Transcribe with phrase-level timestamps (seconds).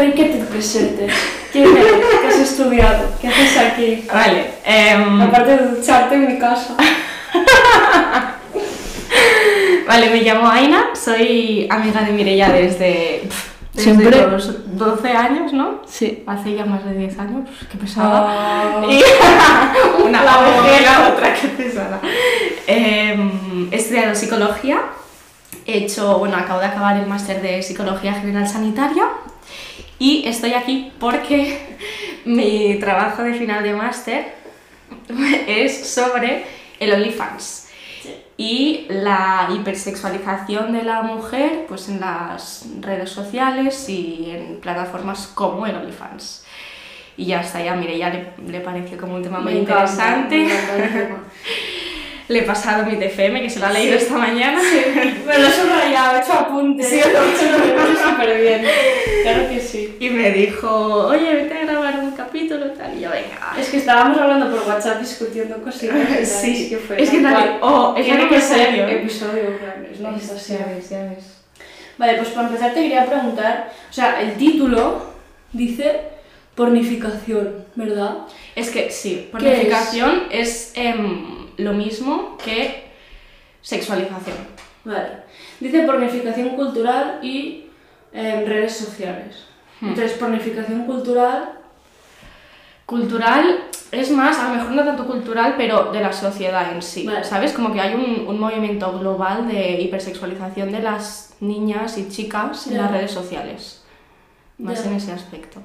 [0.00, 1.12] pedir que te presentes.
[1.52, 1.92] ¿Quién eres?
[2.22, 3.08] ¿Qué has estudiado?
[3.20, 4.04] ¿Qué haces aquí?
[4.12, 4.50] Vale.
[4.64, 6.74] em, Aparte de ducharte en mi casa.
[9.86, 13.22] Vale, me llamo Aina, soy amiga de Mireia desde,
[13.74, 14.26] desde Siempre.
[14.28, 15.82] los 12 años, ¿no?
[15.86, 16.22] Sí.
[16.28, 18.24] Hace ya más de 10 años, qué pesada.
[18.28, 19.02] Ah, Y
[20.04, 21.08] una La vejera.
[21.12, 22.00] otra que pesada.
[22.68, 24.78] Em, he estudiado psicología,
[25.66, 29.06] he hecho, bueno, acabo de acabar el máster de psicología general sanitaria
[30.00, 31.76] y estoy aquí porque
[32.24, 34.34] mi trabajo de final de máster
[35.46, 36.44] es sobre
[36.80, 37.68] el OnlyFans
[38.36, 45.66] y la hipersexualización de la mujer pues en las redes sociales y en plataformas como
[45.66, 46.46] el OnlyFans.
[47.18, 50.22] Y ya está, ya mire, ya le, le pareció como un tema muy me encanta,
[50.22, 50.36] interesante.
[50.36, 51.22] me encanta.
[52.30, 54.04] Le he pasado mi TFM, que se lo ha leído Sí.
[54.04, 54.60] esta mañana.
[55.26, 56.86] Me lo he subrayado, he hecho apuntes.
[56.86, 58.62] Sí, lo he hecho, lo he hecho súper bien.
[59.22, 59.96] Claro que sí.
[59.98, 62.96] Y me dijo, oye, vete a grabar un capítulo y tal.
[62.96, 63.56] Y yo, venga.
[63.58, 65.98] Es que estábamos hablando por WhatsApp discutiendo cositas.
[66.40, 70.10] Sí, que fue es que tal oh, es Tiene que ser episodio, claro, es la
[70.10, 71.24] Ya ves, ya ves.
[71.98, 75.02] Vale, pues para empezar te quería preguntar, o sea, el título
[75.52, 76.00] dice
[76.54, 78.18] pornificación, ¿verdad?
[78.54, 82.90] Es que sí, ¿Qué pornificación es, em, lo mismo que
[83.62, 84.36] sexualización.
[84.84, 85.24] Vale.
[85.60, 87.66] Dice pornificación cultural y
[88.12, 89.44] em, redes sociales.
[89.80, 89.88] Hmm.
[89.88, 91.60] Entonces, pornificación cultural,
[92.90, 93.60] Cultural
[93.92, 97.06] es más, a lo mejor no tanto cultural, pero de la sociedad en sí.
[97.06, 97.22] Vale.
[97.22, 97.52] ¿Sabes?
[97.52, 102.78] Como que hay un, un movimiento global de hipersexualización de las niñas y chicas en
[102.78, 103.79] las redes sociales.
[104.60, 104.90] Más Ya.
[104.90, 105.60] en ese aspecto.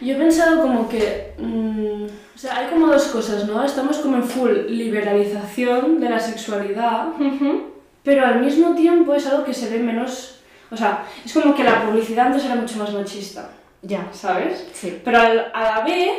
[0.00, 2.04] yo he pensado como que, mm,
[2.34, 3.64] o sea, hay como dos cosas, ¿no?
[3.64, 7.08] Estamos como en full liberalización de la sexualidad,
[8.02, 11.64] pero al mismo tiempo es algo que se ve menos, o sea, es como que
[11.64, 13.50] la publicidad antes era mucho más machista,
[13.82, 14.08] Ya.
[14.12, 14.66] ¿sabes?
[14.72, 15.00] Sí.
[15.04, 16.12] Pero al- a la vez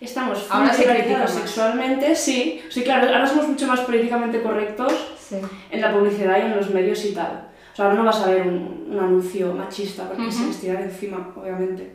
[0.00, 1.42] estamos full Ahora se critica liberalizados más.
[1.42, 5.36] sexualmente, sí, sí, claro, ahora somos mucho más políticamente correctos Sí.
[5.70, 7.48] en la publicidad y en los medios y tal.
[7.72, 10.46] O sea, ahora no vas a ver un, un anuncio machista porque se Ujú.
[10.48, 11.92] les tiran encima, obviamente.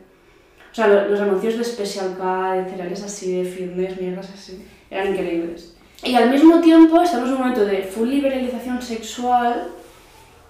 [0.72, 4.64] O sea, lo- los anuncios de Special K, de cereales así, de fitness, mierdas así,
[4.90, 5.74] eran increíbles.
[6.02, 9.68] Y al mismo tiempo estamos en un momento de full liberalización sexual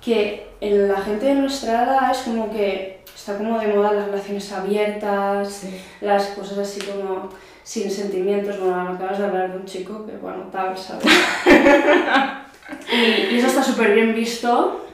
[0.01, 4.07] que en la gente de nuestra edad es como que está como de moda las
[4.07, 5.81] relaciones abiertas, Sí.
[6.01, 7.29] las cosas así como
[7.63, 8.59] sin sentimientos.
[8.61, 11.05] Bueno, acabas de hablar de un chico que, bueno, tal, ¿sabes?
[12.93, 14.85] y, y eso está súper bien visto.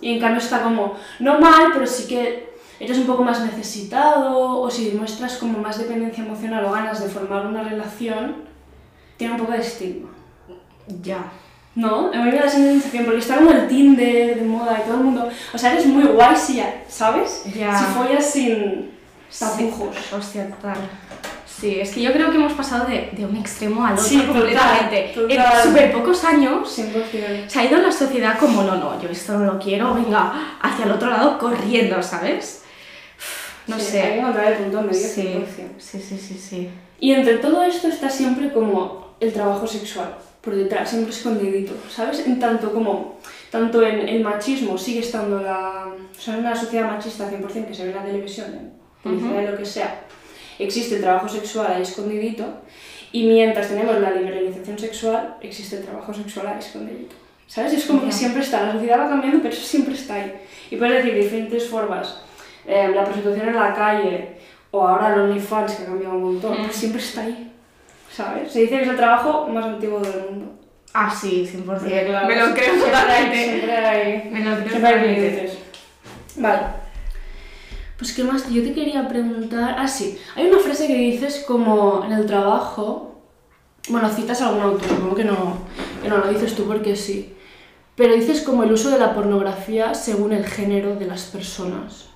[0.00, 4.60] Y en cambio está como, no mal, pero sí que eres un poco más necesitado
[4.60, 8.36] o si muestras como más dependencia emocional o ganas de formar una relación,
[9.18, 10.08] tiene un poco de estigma.
[11.02, 11.30] Ya.
[11.74, 12.08] ¿No?
[12.12, 14.98] A mí me da esa sensación porque está como el Tinder de moda y todo
[14.98, 15.28] el mundo.
[15.52, 17.44] O sea, eres muy guay si, ¿sabes?
[17.54, 17.78] Ya.
[17.78, 18.90] Si follas sin
[19.38, 19.94] tapujos.
[19.94, 20.78] Sí, hostia, total.
[21.60, 24.16] Sí, es que yo creo que hemos pasado de, de un extremo al otro Sí,
[24.18, 25.12] total, completamente.
[25.14, 25.30] total.
[25.30, 27.48] En súper pocos años 100%.
[27.48, 30.86] se ha ido la sociedad como, no, no, yo esto no lo quiero, venga, hacia
[30.86, 32.62] el otro lado corriendo, ¿sabes?
[33.66, 34.02] No Sí, sé.
[34.02, 35.06] Hay que encontrar el punto medio.
[35.06, 35.78] Sí, 100%.
[35.78, 36.70] sí, sí, sí, sí.
[36.98, 42.26] Y entre todo esto está siempre como el trabajo sexual, por detrás, siempre escondidito, ¿sabes?
[42.26, 43.18] En tanto como,
[43.50, 45.88] tanto en el machismo sigue estando la...
[46.18, 48.72] O sea, en una sociedad machista 100% que se ve en la televisión, en
[49.02, 50.00] publicidad y lo que sea,
[50.64, 52.44] existe el trabajo sexual ahí escondidito,
[53.12, 57.16] y mientras tenemos la liberalización sexual, existe el trabajo sexual ahí escondidito.
[57.46, 57.72] ¿Sabes?
[57.72, 60.32] Es como que siempre está, la sociedad va cambiando, pero eso siempre está ahí.
[60.70, 62.20] Y puedes decir diferentes formas,
[62.66, 64.36] eh, la prostitución en la calle,
[64.70, 66.64] o ahora el OnlyFans, que ha cambiado un montón, Mm.
[66.66, 67.52] pues siempre está ahí.
[68.12, 68.52] ¿Sabes?
[68.52, 70.52] Se dice que es el trabajo más antiguo del mundo.
[70.92, 71.64] Ah, sí, 100%.
[71.80, 73.44] Porque, claro, Me lo creo totalmente.
[73.44, 75.58] Siempre hay, Me lo creo siempre hay.
[76.36, 76.60] Vale.
[78.00, 79.76] Pues qué más, yo te quería preguntar...
[79.78, 80.18] Ah, sí.
[80.34, 83.20] Hay una frase que dices como en el trabajo...
[83.90, 85.58] Bueno, citas a algún autor, supongo que no,
[86.02, 87.34] que no lo dices tú porque sí.
[87.96, 92.06] Pero dices como el uso de la pornografía según el género de las personas.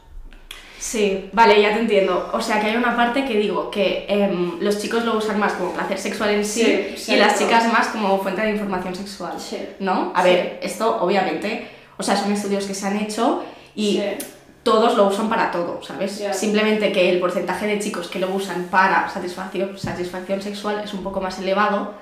[0.79, 2.31] Sí, vale, ya te entiendo.
[2.33, 5.53] O sea, que hay una parte que digo que em, los chicos lo usan más
[5.53, 7.47] como placer sexual en sí, Sí, sí, y las claro.
[7.47, 9.35] chicas más como fuente de información sexual.
[9.39, 9.59] Sí.
[9.81, 10.13] ¿No?
[10.15, 11.69] A ver, esto obviamente,
[11.99, 13.43] o sea, son estudios que se han hecho
[13.75, 14.27] y Sí.
[14.65, 16.25] Todos lo usan para todo, ¿sabes?
[16.33, 21.05] Simplemente que el porcentaje de chicos que lo usan para satisfacción, satisfacción sexual es un
[21.05, 21.95] poco más elevado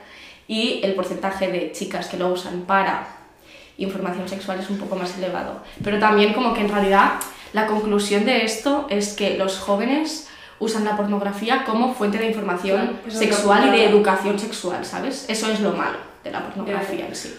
[0.48, 3.06] y el porcentaje de chicas que lo usan para
[3.78, 5.60] información sexual es un poco más elevado.
[5.82, 7.14] Pero también como que en realidad
[7.52, 12.86] la conclusión de esto es que los jóvenes usan la pornografía como fuente de información
[12.86, 15.26] Claro, eso es sexual y de educación sexual, ¿sabes?
[15.28, 17.34] Eso es lo malo de la pornografía en sí.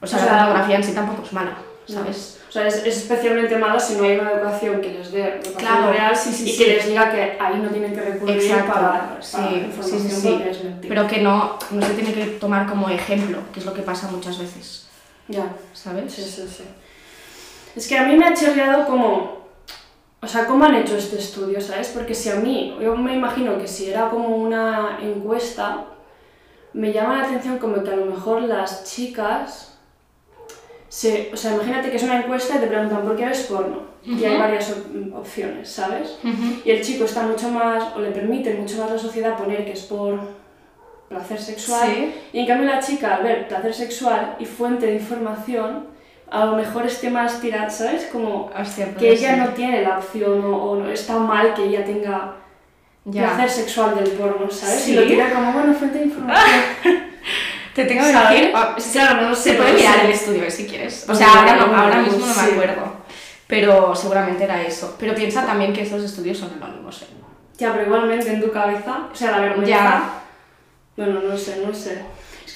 [0.00, 1.56] O sea, O la pornografía en sí tampoco es mala.
[1.86, 2.40] ¿Sabes?
[2.48, 5.54] O sea, es, es especialmente malo si no hay una educación que les dé educación
[5.56, 6.58] Claro, real sí, sí, y sí.
[6.64, 9.36] que les diga que ahí no tienen que recurrir Exacto, para, sí,
[9.76, 10.40] para sí, sí.
[10.88, 14.08] Pero que no, no se tiene que tomar como ejemplo, que es lo que pasa
[14.10, 14.86] muchas veces,
[15.28, 16.12] Ya, ¿sabes?
[16.12, 16.64] sí, sí, sí.
[17.74, 19.36] Es que a mí me ha chirriado como...
[20.22, 21.88] O sea, ¿cómo han hecho este estudio, sabes?
[21.88, 25.84] Porque si a mí, yo me imagino que si era como una encuesta,
[26.72, 29.75] me llama la atención como que a lo mejor las chicas...
[30.88, 33.80] Se, o sea, imagínate que es una encuesta y te preguntan ¿por qué ves porno?
[34.04, 36.18] Y hay varias op- opciones, ¿sabes?
[36.22, 36.60] Ujú.
[36.64, 39.72] Y el chico está mucho más, o le permite mucho más la sociedad poner que
[39.72, 40.20] es por
[41.08, 41.88] placer sexual.
[41.92, 42.14] Sí.
[42.32, 45.86] Y en cambio la chica, al ver placer sexual y fuente de información,
[46.30, 48.06] a lo mejor esté más tirada, ¿sabes?
[48.12, 51.64] Como Hostia, que puede ella no tiene la opción o, o no, está mal que
[51.64, 52.34] ella tenga
[53.04, 53.24] Ya.
[53.34, 54.80] placer sexual del porno, ¿sabes?
[54.82, 54.92] Sí.
[54.92, 56.46] Y lo tira como, bueno, fuente de información.
[57.76, 60.50] Te tengo que decir, ah, Claro, no lo sé, se puede mirar el estudio eh,
[60.50, 61.04] si quieres.
[61.06, 62.92] O sea, ahora, no, ahora no, mismo no me acuerdo.
[63.46, 64.96] Pero seguramente era eso.
[64.98, 67.02] Pero piensa también que estos estudios son anónimos.
[67.02, 67.06] ¿eh?
[67.58, 69.70] Ya, pero igualmente en tu cabeza, o sea, la vergüenza...
[69.70, 70.22] Ya.
[70.96, 72.02] Bueno, no sé, no sé.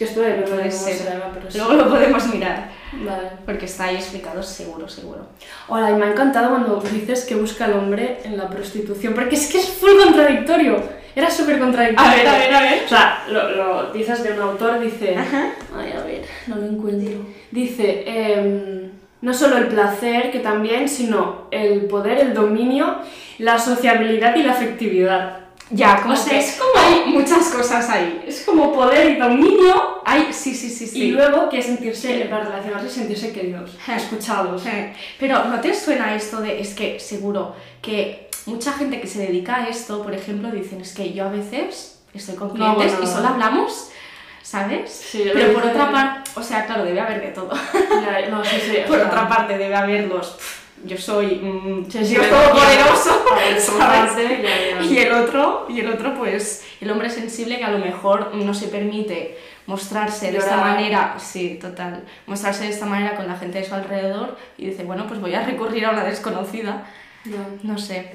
[0.00, 1.58] Que esto de verdad no pero sí.
[1.58, 2.70] Luego lo podemos mirar.
[2.90, 3.32] Vale.
[3.44, 5.26] Porque está ahí explicado seguro, seguro.
[5.68, 9.34] Hola, y me ha encantado cuando dices que busca al hombre en la prostitución, porque
[9.34, 10.82] es que es full contradictorio.
[11.14, 12.12] Era súper contradictorio.
[12.12, 12.84] A ver, a ver, a ver.
[12.86, 15.18] O sea, lo, lo dices de un autor, dice...
[15.18, 17.26] Ay, a ver, no lo encuentro.
[17.50, 23.00] Dice, em, no solo el placer, que también, sino el poder, el dominio,
[23.36, 25.40] la sociabilidad y la afectividad.
[25.70, 28.24] Ya, como O sea, que es como- hay muchas cosas ahí.
[28.26, 31.02] Es como poder y dominio, Hay, sí, sí, sí, sí.
[31.04, 34.62] y luego que sentirse, para relacionarse, sentirse queridos, escuchados.
[35.18, 39.56] Pero ¿no te suena esto de, es que seguro que mucha gente que se dedica
[39.56, 43.04] a esto, por ejemplo, dicen, es que yo a veces estoy con No, clientes bueno.
[43.04, 43.90] y solo hablamos,
[44.42, 44.90] ¿sabes?
[44.90, 47.52] Sí, Pero por otra parte, o sea, claro, debe haber de todo.
[47.52, 51.90] Ya, no, sí, sí, por sea, otra parte, debe haber los, "Pff, yo soy mm,
[51.90, 53.70] Sí, sí, Dios todopoderoso, ¿sabes?
[53.70, 54.82] parte, ya, ya.
[54.86, 58.54] Y el otro, y el otro, pues, el hombre sensible que a lo mejor no
[58.54, 63.58] se permite mostrarse de esta manera, sí, total, mostrarse de esta manera con la gente
[63.60, 66.84] de su alrededor y dice, bueno, pues voy a recurrir a una desconocida,
[67.24, 67.46] Ya.
[67.62, 68.12] no sé.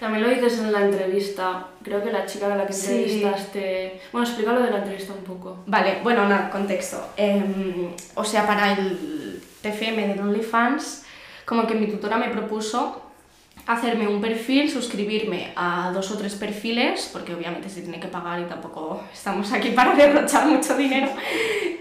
[0.00, 1.66] También lo dices en la entrevista.
[1.82, 2.90] Creo que la chica a la que Sí.
[2.92, 4.00] entrevistaste.
[4.12, 5.58] Bueno, explica lo de la entrevista un poco.
[5.66, 7.10] Vale, bueno, nada, contexto.
[7.16, 11.03] Em, o sea, para el TFM de OnlyFans,
[11.44, 13.02] como que mi tutora me propuso
[13.66, 18.40] hacerme un perfil, suscribirme a dos o tres perfiles, porque obviamente se tiene que pagar
[18.40, 21.08] y tampoco estamos aquí para derrochar mucho dinero.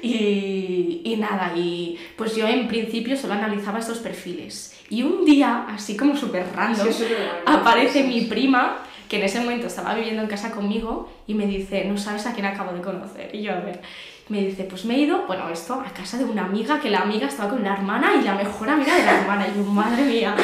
[0.01, 4.77] Y, y nada, y pues yo en principio solo analizaba estos perfiles.
[4.89, 7.05] Y un día, así como súper random, Sí,
[7.45, 11.85] aparece mi prima, que en ese momento estaba viviendo en casa conmigo, y me dice,
[11.85, 13.33] no sabes a quién acabo de conocer.
[13.33, 13.81] Y yo, a ver,
[14.29, 17.01] me dice, pues me he ido, bueno, esto, a casa de una amiga, que la
[17.01, 19.47] amiga estaba con la hermana y la mejor amiga de la hermana.
[19.47, 20.35] Y yo, madre mía.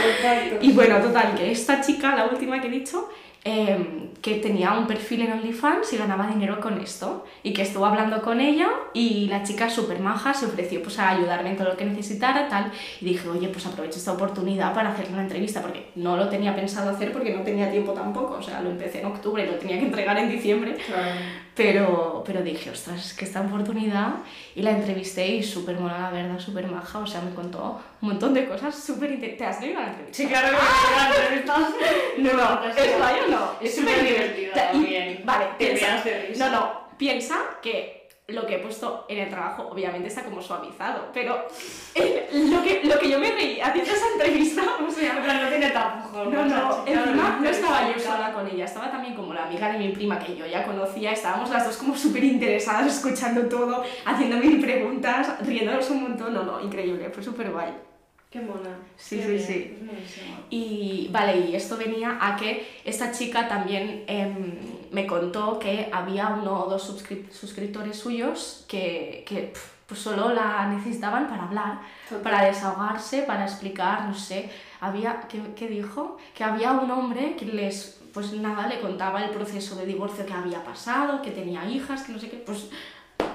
[0.62, 3.10] Y bueno, total, que esta chica, la última que he dicho,
[3.46, 7.26] eh, que tenía un perfil en OnlyFans y ganaba dinero con esto.
[7.42, 11.12] Y que estuvo hablando con ella y la chica súper maja se ofreció pues, a
[11.12, 12.72] ayudarme en todo lo que necesitara, tal.
[13.00, 16.54] Y dije, oye, pues aprovecho esta oportunidad para hacerle una entrevista, porque no lo tenía
[16.54, 18.34] pensado hacer porque no tenía tiempo tampoco.
[18.34, 20.76] O sea, lo empecé en octubre, lo tenía que entregar en diciembre.
[20.86, 21.16] Claro.
[21.56, 24.14] Pero, pero dije, ostras, es que esta oportunidad.
[24.56, 27.00] Y la entrevisté y súper mona, la verdad, súper maja.
[27.00, 29.38] O sea, me contó un montón de cosas súper interesantes.
[29.38, 30.18] ¿Te has leído la entrevista?
[30.18, 31.56] Sí, claro que me la entrevista.
[32.20, 33.52] No, no, Es o no.
[33.62, 34.54] Es súper divertida.
[34.54, 35.22] también.
[35.26, 36.04] Vale, piensa.
[36.38, 41.10] No, no, piensa que lo que he puesto en el trabajo obviamente está como suavizado,
[41.14, 41.48] pero
[41.96, 45.50] eh, lo, que, lo que yo me reí haciendo esa entrevista, o sea, Pero no
[45.50, 46.26] tiene tapujo.
[46.26, 48.18] no, no, encima no estaba yo sola.
[48.18, 51.12] sola con ella, estaba también como la amiga de mi prima que yo ya conocía,
[51.12, 56.44] estábamos las dos como súper interesadas escuchando todo, haciendo mil preguntas, riéndonos un montón, no,
[56.44, 57.89] no, increíble, fue súper guay.
[58.30, 58.78] Qué mona.
[58.96, 60.36] Sí, Qué sí, bien, sí.
[60.52, 64.56] Y vale, y esto venía a que esta chica también em,
[64.92, 69.52] me contó que había uno o dos suscrip- suscriptores suyos que, que
[69.88, 72.22] pues solo la necesitaban para hablar, Total.
[72.22, 76.18] para desahogarse, para explicar, no sé, había, ¿qué, qué dijo?
[76.36, 80.34] Que había un hombre que les, pues nada, le contaba el proceso de divorcio que
[80.34, 82.70] había pasado, que tenía hijas, que no sé qué, pues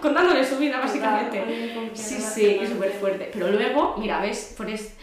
[0.04, 1.38] contándole su vida básicamente.
[1.94, 3.30] Sí, sí, y súper fuerte.
[3.32, 4.94] Pero luego, mira, ves, por es-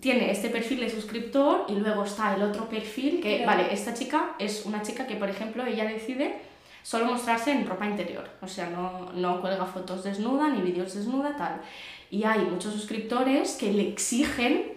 [0.00, 4.34] tiene este perfil de suscriptor y luego está el otro perfil que, vale, esta chica
[4.38, 6.34] es una chica que, por ejemplo, ella decide
[6.82, 8.28] solo mostrarse en ropa interior.
[8.40, 11.60] O sea, no, no cuelga fotos desnuda ni vídeos desnuda, tal.
[12.10, 14.72] Y hay muchos suscriptores que le exigen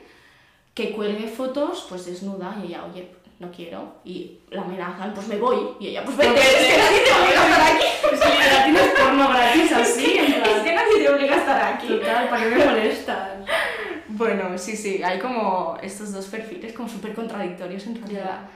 [0.75, 3.07] que cuelgue fotos pues desnuda y ella, oye,
[3.39, 3.95] no quiero.
[4.03, 5.69] Y la amenazan, pues me voy.
[5.79, 7.85] Y ella, pues vete, Pues es que nadie te obliga a estar aquí.
[8.05, 11.73] Es que ya tienes porno gratis así, en Es que nadie te obliga a estar
[11.73, 11.87] aquí.
[11.87, 13.29] Total, ¿para qué me molestas?
[14.07, 18.47] Bueno, sí, sí, hay como estos dos perfiles como súper contradictorios en realidad.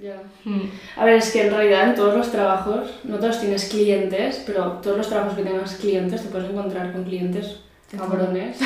[0.00, 0.22] Ya.
[0.44, 0.70] Mm.
[0.96, 4.74] A ver, es que en realidad en todos los trabajos, no todos tienes clientes, pero
[4.74, 7.62] todos los trabajos que tengas clientes te puedes encontrar con clientes
[7.98, 8.58] Cabrones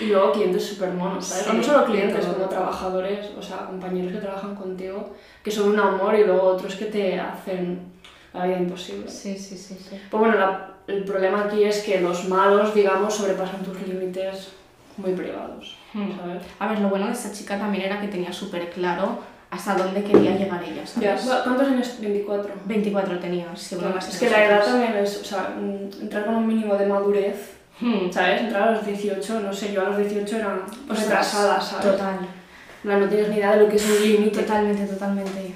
[0.00, 1.46] y luego clientes súper monos, ¿sabes?
[1.46, 5.80] Sí, no solo clientes, como trabajadores, o sea, compañeros que trabajan contigo, que son un
[5.80, 7.80] amor y luego otros que te hacen
[8.32, 9.08] la vida imposible.
[9.08, 10.00] Sí, sí, sí, sí.
[10.10, 14.48] Pues bueno, la- el problema aquí es que los malos, digamos, sobrepasan tus límites
[14.96, 16.16] muy privados, Mm.
[16.16, 16.42] ¿sabes?
[16.58, 19.18] A ver, lo bueno de esta chica también era que tenía súper claro
[19.50, 21.42] hasta dónde quería llegar ella, Ya, ¿sabes?
[21.42, 21.96] ¿Cuántos años?
[22.00, 22.52] 24.
[22.66, 26.24] 24 tenía, sí, bueno, más es que la edad también es, o sea, mm, entrar
[26.26, 28.10] con un mínimo de madurez, Mm.
[28.10, 28.40] ¿sabes?
[28.42, 31.86] Entrar a los 18, no sé, yo a los 18 era pues, Ostras, retrasada, ¿sabes?
[31.86, 32.18] Total.
[32.82, 34.40] Plan, No tienes ni idea de lo que es un límite.
[34.42, 35.54] Totalmente, totalmente.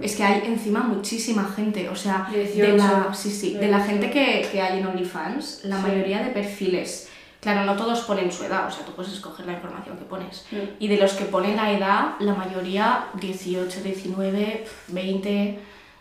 [0.00, 3.78] Es que hay encima muchísima gente, o sea, de 18, la, sí, sí, de la
[3.78, 3.86] 18.
[3.86, 5.82] gente que, que hay en OnlyFans, la Sí.
[5.82, 7.08] mayoría de perfiles,
[7.40, 10.46] claro, no todos ponen su edad, o sea, tú puedes escoger la información que pones.
[10.52, 10.56] Mm.
[10.78, 15.58] Y de los que ponen la edad, la mayoría 18, 19, 20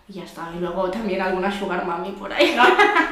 [0.09, 0.49] y ya está.
[0.55, 2.55] Y luego también alguna sugar mami por ahí.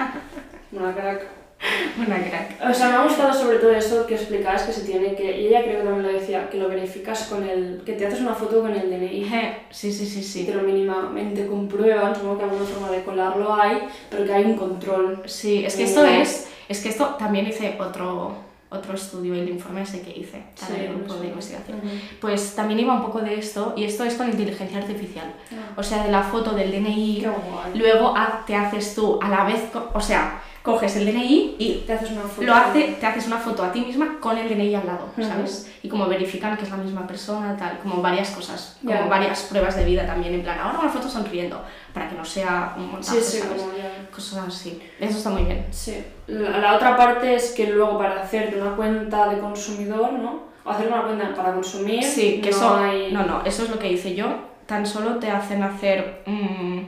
[0.71, 1.44] Una crack.
[1.97, 2.69] Una crack.
[2.69, 5.47] O sea, me ha gustado sobre todo eso que explicabas que se tiene que, y
[5.47, 8.33] ella creo que también lo decía, que lo verificas con el, que te haces una
[8.33, 9.25] foto con el DNI.
[9.69, 10.45] Sí, sí, sí, sí.
[10.45, 14.55] te lo mínimamente comprueban, supongo que alguna forma de colarlo hay, pero que hay un
[14.55, 15.21] control.
[15.25, 18.35] Sí, es que esto es, es que esto también hice otro,
[18.69, 21.77] otro estudio, el informe ese que hice para el grupo no de investigación.
[21.77, 21.87] Ujú.
[22.19, 25.33] Pues también iba un poco de esto, y esto es con inteligencia artificial.
[25.51, 25.73] Ah.
[25.77, 27.71] O sea, de la foto del DNI, Qué guay.
[27.75, 28.13] luego
[28.45, 29.61] te haces tú a la vez,
[29.93, 32.41] o sea, coges el DNI y Te haces una foto.
[32.41, 35.09] lo hace, te haces una foto a ti misma con el DNI al lado.
[35.21, 35.71] ¿sabes?
[35.83, 39.05] Y como verifican que es la misma persona, tal, como varias cosas, como Ya.
[39.05, 42.73] varias pruebas de vida también, en plan, ahora una foto sonriendo, para que no sea
[42.75, 43.61] un montaje, Sí, sí, ¿sabes?
[43.61, 44.09] como ya.
[44.11, 44.81] Cosas así.
[44.99, 45.67] Eso está muy bien.
[45.69, 46.03] Sí.
[46.27, 50.43] La, la otra parte es que luego para hacerte una cuenta de consumidor, ¿no?
[50.65, 52.03] O hacer una cuenta para consumir.
[52.03, 52.75] Sí, que no eso.
[52.75, 54.27] hay- No, no, eso es lo que hice yo.
[54.65, 56.23] Tan solo te hacen hacer.
[56.25, 56.79] mm,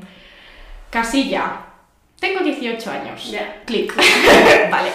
[0.89, 1.66] casilla.
[2.19, 3.31] Tengo 18 años.
[3.31, 3.61] Ya.
[3.65, 3.93] Clic.
[4.71, 4.89] vale.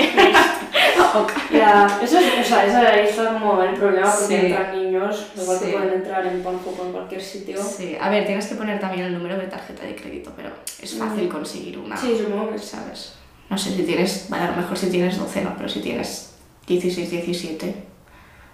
[1.14, 1.32] Ok.
[1.52, 2.60] Ya, eso es, o sea,
[2.92, 4.46] ahí está como el problema porque Sí.
[4.46, 5.64] entran niños, igual Sí.
[5.66, 7.62] que pueden entrar en Pornhub o en cualquier sitio.
[7.62, 10.50] Sí, a ver, tienes que poner también el número de tarjeta de crédito, pero
[10.80, 11.28] es fácil Mm.
[11.28, 11.96] conseguir una.
[11.96, 12.58] Sí, supongo que.
[12.58, 13.14] ¿Sabes?
[13.50, 14.26] No sé si tienes.
[14.28, 16.34] Bueno, a lo mejor si tienes 12, no, pero si tienes
[16.66, 17.74] 16, 17,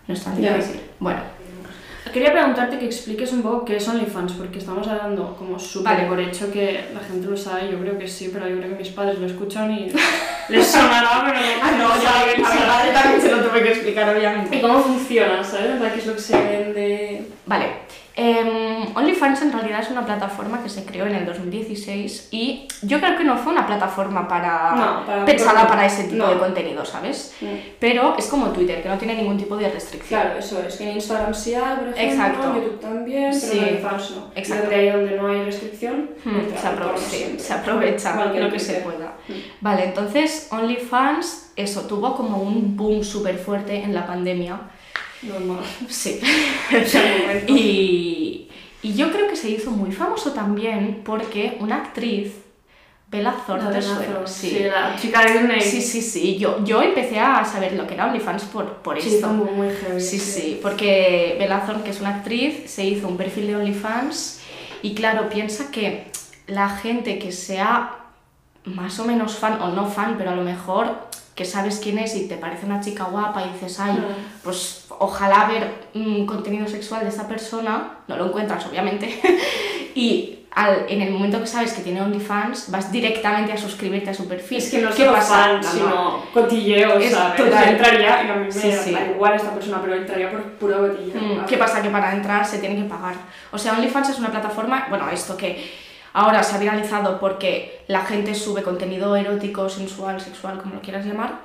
[0.09, 0.55] no es tan Ya.
[0.57, 0.81] difícil.
[0.99, 1.21] Bueno,
[2.19, 6.09] Quería preguntarte que expliques un poco qué es OnlyFans, porque estamos hablando como súper Vale.
[6.09, 8.75] por hecho que la gente lo sabe, yo creo que sí, pero yo creo que
[8.83, 9.93] mis padres lo escuchan y
[10.49, 13.63] les sonará, pero Ah, no, no ya, saben, a mi madre también se lo tuve
[13.63, 14.57] que explicar, obviamente.
[14.57, 15.81] ¿Y cómo funciona, sabes?
[15.93, 17.27] ¿Qué es lo que se vende?
[17.47, 17.67] Vale.
[18.21, 22.99] Em, OnlyFans en realidad es una plataforma que se creó en el 2016 y yo
[22.99, 26.29] creo que no fue una plataforma para, No, para- pensada para- para ese tipo no.
[26.35, 27.35] de contenido, ¿sabes?
[27.41, 27.47] Mm.
[27.79, 30.21] Pero es como Twitter, que no tiene ningún tipo de restricción.
[30.21, 32.49] Claro, eso es, que en Instagram sí hay, por ejemplo, Exacto.
[32.49, 33.59] en YouTube también, pero Sí.
[33.59, 34.31] en OnlyFans no.
[34.35, 34.75] Exacto.
[34.75, 36.57] ahí donde no hay restricción, Hmm, se,
[37.09, 39.13] sí, se aprovecha Igual que lo que se pueda.
[39.29, 39.33] Mm.
[39.61, 44.59] Vale, entonces OnlyFans, eso, tuvo como un boom súper fuerte en la pandemia.
[45.23, 45.65] Normal.
[45.89, 46.21] Sí.
[47.49, 48.49] Y,
[48.83, 52.33] y yo creo que se hizo muy famoso también porque una actriz,
[53.11, 53.81] Bella Thorne,
[54.27, 54.51] Sí.
[54.51, 55.61] sí, la chica de Disney.
[55.63, 56.37] Sí, sí, sí.
[56.39, 59.29] Yo, yo empecé a saber lo que era OnlyFans por, por Sí, esto.
[59.29, 60.01] como muy heavy.
[60.01, 64.41] Sí, sí, porque Bella Thorne, que es una actriz, se hizo un perfil de OnlyFans
[64.83, 66.11] y claro, piensa que
[66.47, 67.95] la gente que sea
[68.65, 71.09] más o menos fan o no fan, pero a lo mejor
[71.39, 73.97] que sabes quién es y te parece una chica guapa y dices, ay,
[74.43, 79.07] pues ojalá ver mm, contenido sexual de esta persona, no lo encuentras obviamente,
[79.95, 84.15] y al- en el momento que sabes que tiene OnlyFans, vas directamente a suscribirte a
[84.15, 84.59] su perfil.
[84.59, 87.37] Es que no es ¿Qué solo fan, sino cotilleo, Es ¿sabes?
[87.37, 87.69] total.
[87.69, 88.91] Entraría, y a mí me Sí, sí.
[88.93, 91.23] da igual esta persona, pero entraría por puro cotilleo.
[91.43, 91.47] Mm.
[91.47, 91.81] ¿Qué pasa?
[91.81, 93.15] Que para entrar se tiene que pagar.
[93.53, 98.01] O sea, OnlyFans es una plataforma, bueno, esto que ahora se ha viralizado porque la
[98.05, 101.41] gente sube contenido erótico, sensual, sexual, como lo quieras llamar,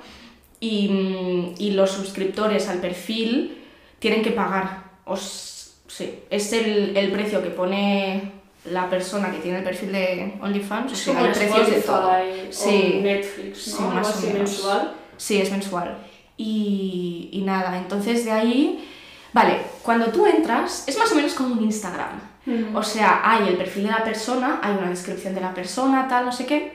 [0.60, 3.58] y, mm, y los suscriptores al perfil
[3.98, 4.84] tienen que pagar.
[5.04, 8.32] Os, sí, es el, el precio que pone
[8.70, 11.70] la persona que tiene el perfil de OnlyFans, o Es sea, como hay en precios
[11.70, 12.10] de todo.
[12.50, 13.00] Sí.
[13.02, 14.34] Netflix, más o menos.
[14.34, 14.94] mensual.
[15.16, 15.98] Sí, es mensual.
[16.36, 18.88] Y, y nada, entonces de ahí,
[19.32, 22.33] vale, cuando tú entras, es más o menos como un Instagram.
[22.74, 26.26] O sea, hay el perfil de la persona, hay una descripción de la persona, tal,
[26.26, 26.72] no sé qué.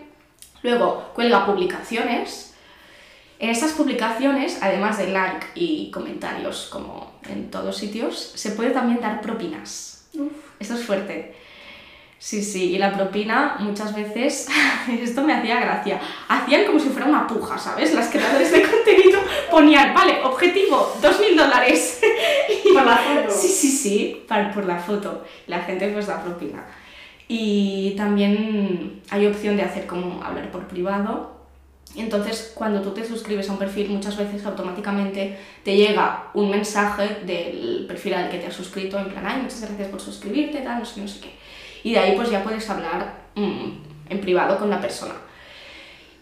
[0.64, 2.56] Luego cuelga publicaciones.
[3.38, 9.00] En estas publicaciones, además de like y comentarios, como en todos sitios, se puede también
[9.00, 10.10] dar propinas.
[10.60, 11.36] Esto es fuerte.
[12.20, 14.50] Sí, sí, y la propina muchas veces,
[15.02, 17.94] esto me hacía gracia, hacían como si fuera una puja, ¿sabes?
[17.94, 22.02] Las creadores de contenido ponían, vale, objetivo, dos mil dólares.
[22.74, 23.32] Por la foto.
[23.32, 25.24] Sí, sí, sí, para, por la foto.
[25.48, 26.66] La gente pues da propina.
[27.28, 31.40] Y también hay opción de hacer como hablar por privado.
[31.96, 37.22] Entonces, cuando tú te suscribes a un perfil, muchas veces automáticamente te llega un mensaje
[37.26, 40.80] del perfil al que te has suscrito, en plan, ay, muchas gracias por suscribirte, tal,
[40.80, 41.32] no sé no sé qué.
[41.84, 43.70] Y de ahí pues ya puedes hablar mm,
[44.10, 45.14] en privado con la persona.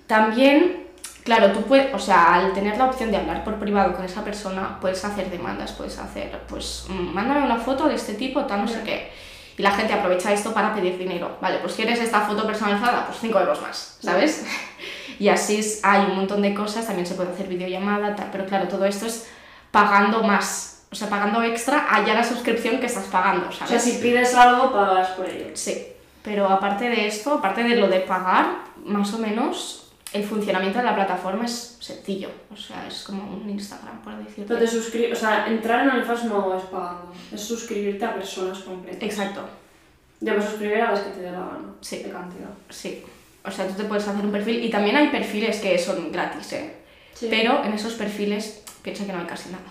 [0.07, 0.85] También,
[1.23, 4.23] claro, tú puedes, o sea, al tener la opción de hablar por privado con esa
[4.23, 8.61] persona, puedes hacer demandas, puedes hacer, pues, mm, mándame una foto de este tipo, tal,
[8.61, 9.11] no sé qué.
[9.57, 11.37] Y la gente aprovecha esto para pedir dinero.
[11.41, 14.45] Vale, pues quieres esta foto personalizada, pues 5 euros más, ¿sabes?
[15.19, 18.45] y así es- hay un montón de cosas, también se puede hacer videollamada, tal, pero
[18.45, 19.27] claro, todo esto es
[19.71, 23.93] pagando más, o sea, pagando extra allá la suscripción que estás pagando, O sea, si
[24.01, 25.47] pides algo, pagas por ello.
[25.53, 25.85] Sí,
[26.23, 30.85] pero aparte de esto, aparte de lo de pagar, más o menos el funcionamiento de
[30.85, 32.29] la plataforma es sencillo.
[32.51, 34.45] O sea, es como un Instagram, por decirlo.
[34.47, 38.59] Pero te suscri- o sea, entrar en OnlyFans no es pagando, es suscribirte a personas
[38.59, 39.03] concretas.
[39.03, 39.41] Exacto,
[40.21, 41.97] Ya puedes suscribir a las que te dé la gana, Sí.
[42.03, 42.49] de cantidad.
[42.69, 43.03] sí.
[43.45, 46.51] O sea, tú te puedes hacer un perfil y también hay perfiles que son gratis,
[46.51, 46.73] ¿eh?
[47.29, 49.63] Pero en esos perfiles piensa que no hay casi nada,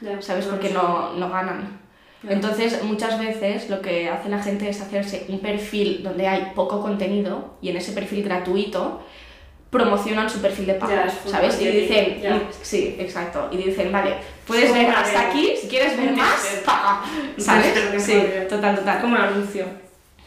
[0.00, 0.46] Ya, ¿sabes?
[0.46, 1.80] Porque no, no ganan.
[2.22, 2.32] Ya.
[2.32, 6.80] Entonces, muchas veces lo que hace la gente es hacerse un perfil donde hay poco
[6.80, 9.02] contenido y en ese perfil gratuito
[9.70, 10.92] promocionan su perfil de pago,
[11.26, 11.60] ¿sabes?
[11.60, 12.22] Y dicen,
[12.62, 14.14] sí, exacto, y dicen, vale,
[14.46, 17.02] puedes ver hasta aquí, si quieres ver más, paga,
[17.36, 17.74] ¿sabes?
[17.98, 19.00] Sí, total, total.
[19.00, 19.66] Como un anuncio.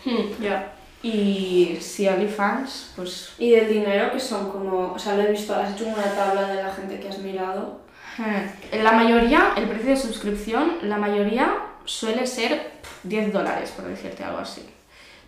[0.05, 0.41] Hmm.
[0.41, 0.73] Ya.
[1.01, 4.93] Y si OnlyFans, pues Y del dinero, que son como.
[4.93, 7.79] O sea, lo he visto, has hecho una tabla de la gente que has mirado.
[8.19, 13.85] Eh, la mayoría, el precio de suscripción, la mayoría suele ser pf, 10 dólares, por
[13.85, 14.65] decirte algo así.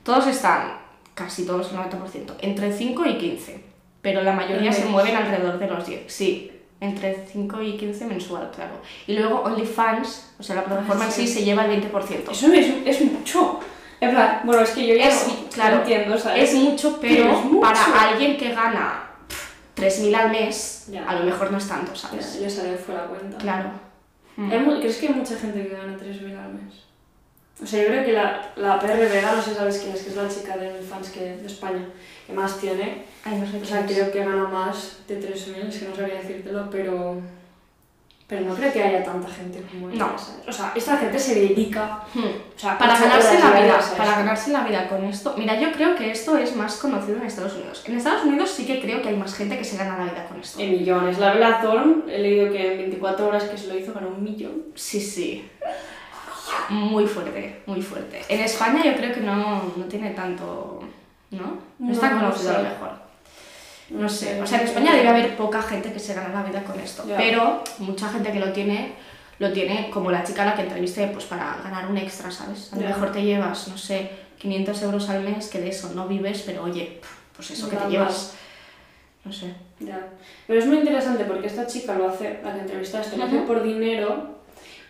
[0.03, 0.73] Todos están,
[1.13, 3.63] casi todos el 90%, entre 5 y 15,
[4.01, 8.51] pero la mayoría se mueven alrededor de los 10, sí, entre 5 y 15 mensual,
[8.53, 8.81] claro.
[9.07, 11.33] Y luego OnlyFans, o sea, la plataforma en sí sí.
[11.35, 12.31] se lleva el 20%.
[12.31, 13.59] Eso es, es mucho.
[13.99, 16.49] En plan, bueno, es que yo ya Es, no, claro, no entiendo, ¿sabes?
[16.49, 17.61] Es mucho, pero, Pero es mucho.
[17.61, 19.10] para alguien que gana
[19.81, 21.09] 3.000 al mes, Ya.
[21.09, 22.39] a lo mejor no es tanto, Ya, ¿sabes?
[22.39, 23.37] ya se le fue la cuenta.
[23.37, 23.71] Claro.
[24.37, 24.49] Mm.
[24.79, 26.73] ¿Crees que hay mucha gente que gana 3.000 al mes?
[27.61, 30.01] O sea, yo creo que la, la PR Vega, no sé si sabes quién es,
[30.01, 31.85] que es la chica de OnlyFans que, de España,
[32.25, 33.03] que más tiene.
[33.23, 36.21] Ay, no sé O sea, creo que gana más de 3.000, es que no sabría
[36.21, 37.21] decírtelo, pero...
[38.31, 40.17] Pero no creo que haya tanta gente como ella, No.
[40.17, 40.47] ¿sabes?
[40.47, 41.99] O sea, esta gente se dedica...
[42.13, 42.19] Hmm.
[42.55, 45.35] O sea, Para ganarse la vida, para ganarse la vida con esto.
[45.37, 47.83] Mira, yo creo que esto es más conocido en Estados Unidos.
[47.85, 50.27] En Estados Unidos sí que creo que hay más gente que se gana la vida
[50.29, 50.61] con esto.
[50.61, 51.19] En millones.
[51.19, 54.23] La Bella Thorne, he leído que en 24 horas que se lo hizo ganó un
[54.23, 54.63] millón.
[54.75, 55.49] Sí, sí.
[56.69, 58.21] Muy fuerte, muy fuerte.
[58.29, 60.79] En España yo creo que no, no tiene tanto.
[61.31, 61.39] ¿No?
[61.39, 62.91] No, No, está no conocido a lo mejor.
[63.91, 64.41] No sé.
[64.41, 67.03] O sea, en España debe haber poca gente que se gana la vida con esto.
[67.17, 68.93] Pero mucha gente que lo tiene,
[69.39, 72.71] lo tiene como la chica a la que entrevisté, pues para ganar un extra, ¿sabes?
[72.73, 76.07] A lo mejor te llevas, no sé, 500 euros al mes, que de eso no
[76.07, 76.99] vives, pero oye,
[77.35, 78.33] pues eso que te llevas.
[79.23, 79.53] No sé.
[79.79, 80.07] Ya.
[80.47, 83.61] Pero es muy interesante porque esta chica lo hace, la que entrevistaste, lo hace por
[83.61, 84.39] dinero,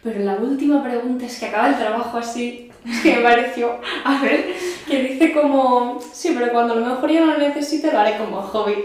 [0.04, 2.71] pero la última pregunta es que acaba el trabajo así,
[3.04, 4.54] que me pareció, a ver,
[4.88, 8.18] que dice como, sí, pero cuando a lo mejor yo no lo necesite lo haré
[8.18, 8.74] como hobby.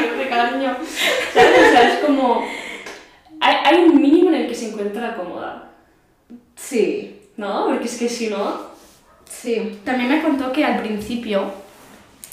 [0.00, 0.76] Yo, "Dios, cariño,
[1.32, 1.58] ¿sabes?
[1.68, 2.44] O sea, es como,
[3.40, 5.70] hay, hay un mínimo en el que se encuentra cómoda,
[6.56, 7.20] Sí.
[7.36, 7.66] ¿no?
[7.66, 8.72] Porque es que si no,
[9.26, 9.78] Sí.
[9.84, 11.50] También me contó que al principio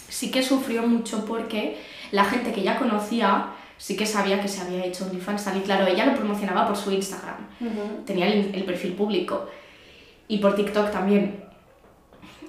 [0.07, 1.77] sí que sufrió mucho porque
[2.11, 5.61] la gente que ya conocía sí que sabía que se había hecho OnlyFans tal, y
[5.61, 7.37] claro, ella lo promocionaba por su Instagram.
[8.05, 9.47] Tenía el, el perfil público
[10.31, 11.43] y por TikTok también.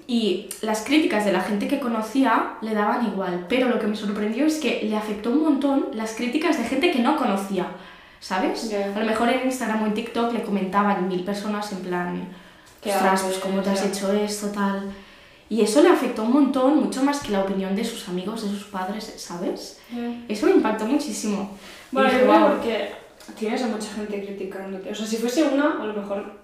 [0.06, 3.96] Y las críticas de la gente que conocía le daban igual, pero lo que me
[3.96, 7.66] sorprendió es que le afectó un montón las críticas de gente que no conocía,
[8.20, 8.70] ¿sabes?
[8.70, 8.94] Ya.
[8.94, 12.28] A lo mejor en Instagram o en TikTok le comentaban mil personas en plan,
[12.80, 14.92] ¿Qué ostras, pues cómo te has hecho esto, tal.
[15.48, 18.48] Y eso le afectó un montón, mucho más que la opinión de sus amigos, de
[18.48, 19.80] sus padres, ¿sabes?
[20.28, 21.58] Eso me impactó muchísimo.
[21.90, 22.92] Bueno, yo creo porque
[23.36, 24.90] tienes a mucha gente criticándote.
[24.90, 26.41] O sea, si fuese una, a lo mejor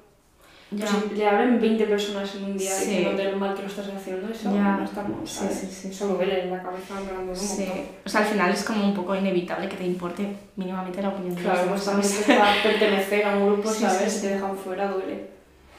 [0.71, 0.85] Ya.
[0.87, 2.91] Pues si le hablan 20 personas en un día Sí.
[2.91, 4.77] diciéndote lo mal que lo estás haciendo, eso Ya.
[4.77, 7.61] no estamos, Sí, sí, sí, Eso duele en la cabeza hablando un Sí.
[7.65, 7.85] montón.
[8.05, 10.27] O sea, al final es como un poco inevitable que te importe
[10.57, 14.13] mínimamente la opinión de los Claro, demás, pues también pertenecer a un grupo, Sí, ¿sabes?
[14.13, 15.29] Si te dejan fuera, duele.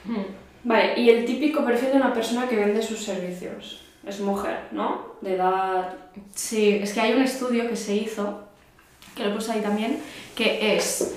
[0.06, 0.24] Hmm.
[0.64, 3.82] Vale, y el típico perfil de una persona que vende sus servicios.
[4.08, 5.06] Es mujer, ¿no?
[5.22, 5.94] De edad...
[6.34, 8.44] Sí, es que hay un estudio que se hizo,
[9.16, 10.00] que lo puse ahí también,
[10.36, 11.16] que es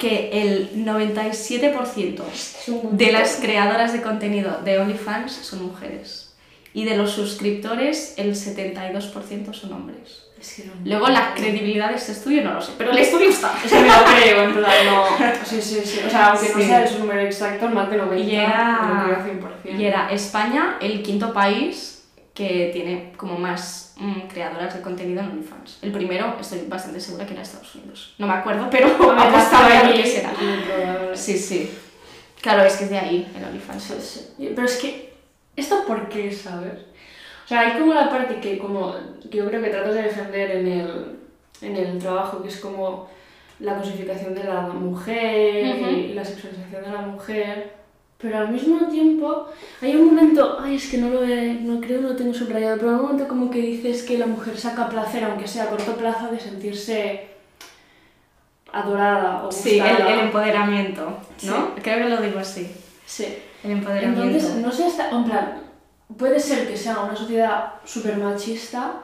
[0.00, 2.22] que el 97%
[2.68, 6.32] un de las creadoras de contenido de OnlyFans son mujeres.
[6.72, 10.22] Y de los suscriptores, el 72% son hombres.
[10.40, 10.72] Es que no.
[10.84, 13.52] Luego, la credibilidad de este estudio no lo sé, pero el estudio está.
[13.64, 15.04] Es que me lo creo, en plan, no.
[15.44, 16.00] Sí, sí, sí.
[16.06, 16.62] O sea, aunque no Sí.
[16.64, 19.40] sea el número exacto, más de 90, Y era- lo creo
[19.74, 19.78] 100%.
[19.80, 25.30] Y era España el quinto país que tiene como más mm, creadoras de contenido en
[25.30, 25.78] OnlyFans.
[25.82, 28.14] El primero, estoy bastante segura que era Estados Unidos.
[28.18, 30.32] No me acuerdo, pero ver, apostaba a lo que será.
[31.14, 31.70] Sí, sí.
[32.40, 33.82] Claro, es que es de ahí, el OnlyFans.
[33.82, 33.94] Sí,
[34.38, 34.52] sí.
[34.54, 35.12] Pero es que,
[35.54, 36.72] ¿esto por qué, sabes?
[37.44, 38.94] O sea, hay como la parte que, como,
[39.30, 41.18] que yo creo que tratas de defender en el,
[41.62, 43.08] en el trabajo, que es como
[43.58, 45.90] la cosificación de la mujer Ujú.
[45.90, 47.79] y la sexualización de la mujer.
[48.20, 49.46] Pero al mismo tiempo,
[49.80, 52.76] hay un momento, ay, es que no lo he, no creo que lo tengo subrayado,
[52.76, 55.70] pero hay un momento como que dices que la mujer saca placer, aunque sea a
[55.70, 57.28] corto plazo, de sentirse
[58.72, 60.12] adorada o Sí, el, gustada.
[60.12, 61.16] el empoderamiento, ¿no?
[61.38, 61.80] Sí.
[61.82, 62.70] Creo que lo digo así.
[63.06, 63.38] Sí.
[63.64, 64.22] El empoderamiento.
[64.22, 65.62] Entonces, no sé hasta, en plan,
[66.16, 69.02] puede ser que sea una sociedad súper machista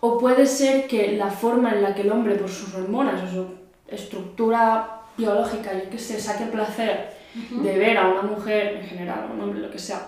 [0.00, 3.26] o puede ser que la forma en la que el hombre, por sus hormonas o
[3.34, 3.46] su
[3.88, 9.32] estructura biológica, yo que sé, saque placer de ver a una mujer, en general, a
[9.32, 10.06] un hombre, lo que sea,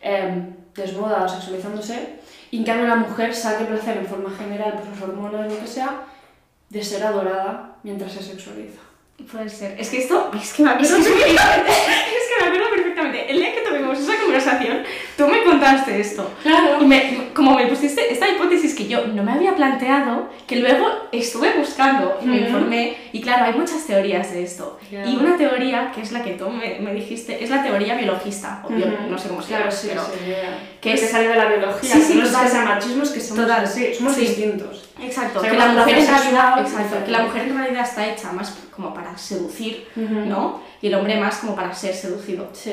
[0.00, 4.86] em, desnuda o sexualizándose, y en cambio la mujer saque placer en forma general por
[4.86, 6.02] sus hormonas, lo que sea,
[6.70, 8.80] de ser adorada mientras se sexualiza.
[9.30, 9.80] Puede ser.
[9.80, 11.30] Es que esto, es que me acuerdo perfectamente.
[11.34, 13.30] Es que me acuerdo perfectamente.
[13.30, 13.60] El día que
[13.94, 14.82] tuvimos esa conversación,
[15.16, 16.30] tú me contaste esto.
[16.42, 16.78] Claro.
[16.80, 20.86] Y me, como me pusiste esta hipótesis que yo no me había planteado, que luego
[21.12, 22.46] estuve buscando y me Ujú.
[22.46, 24.78] informé, y claro, hay muchas teorías de esto.
[24.90, 25.04] Ya.
[25.06, 28.62] Y una teoría, que es la que tú me, me dijiste, es la teoría biologista,
[28.64, 29.10] o bio- Ujú.
[29.10, 30.02] no sé cómo se Claro, llama, sí, pero...
[30.04, 30.10] sí,
[30.80, 31.94] que que es- sale de la biología.
[31.94, 34.20] Sí, sí, no es sea machismo, que somos Total, así, somos sí.
[34.22, 34.90] distintos.
[35.02, 38.06] Exacto, O sea, que la mujer en realidad, exacto, que la mujer en realidad está
[38.08, 40.14] hecha más como para seducir, Ujú.
[40.26, 40.62] ¿no?
[40.80, 42.72] Y el hombre más como para ser seducido, Sí.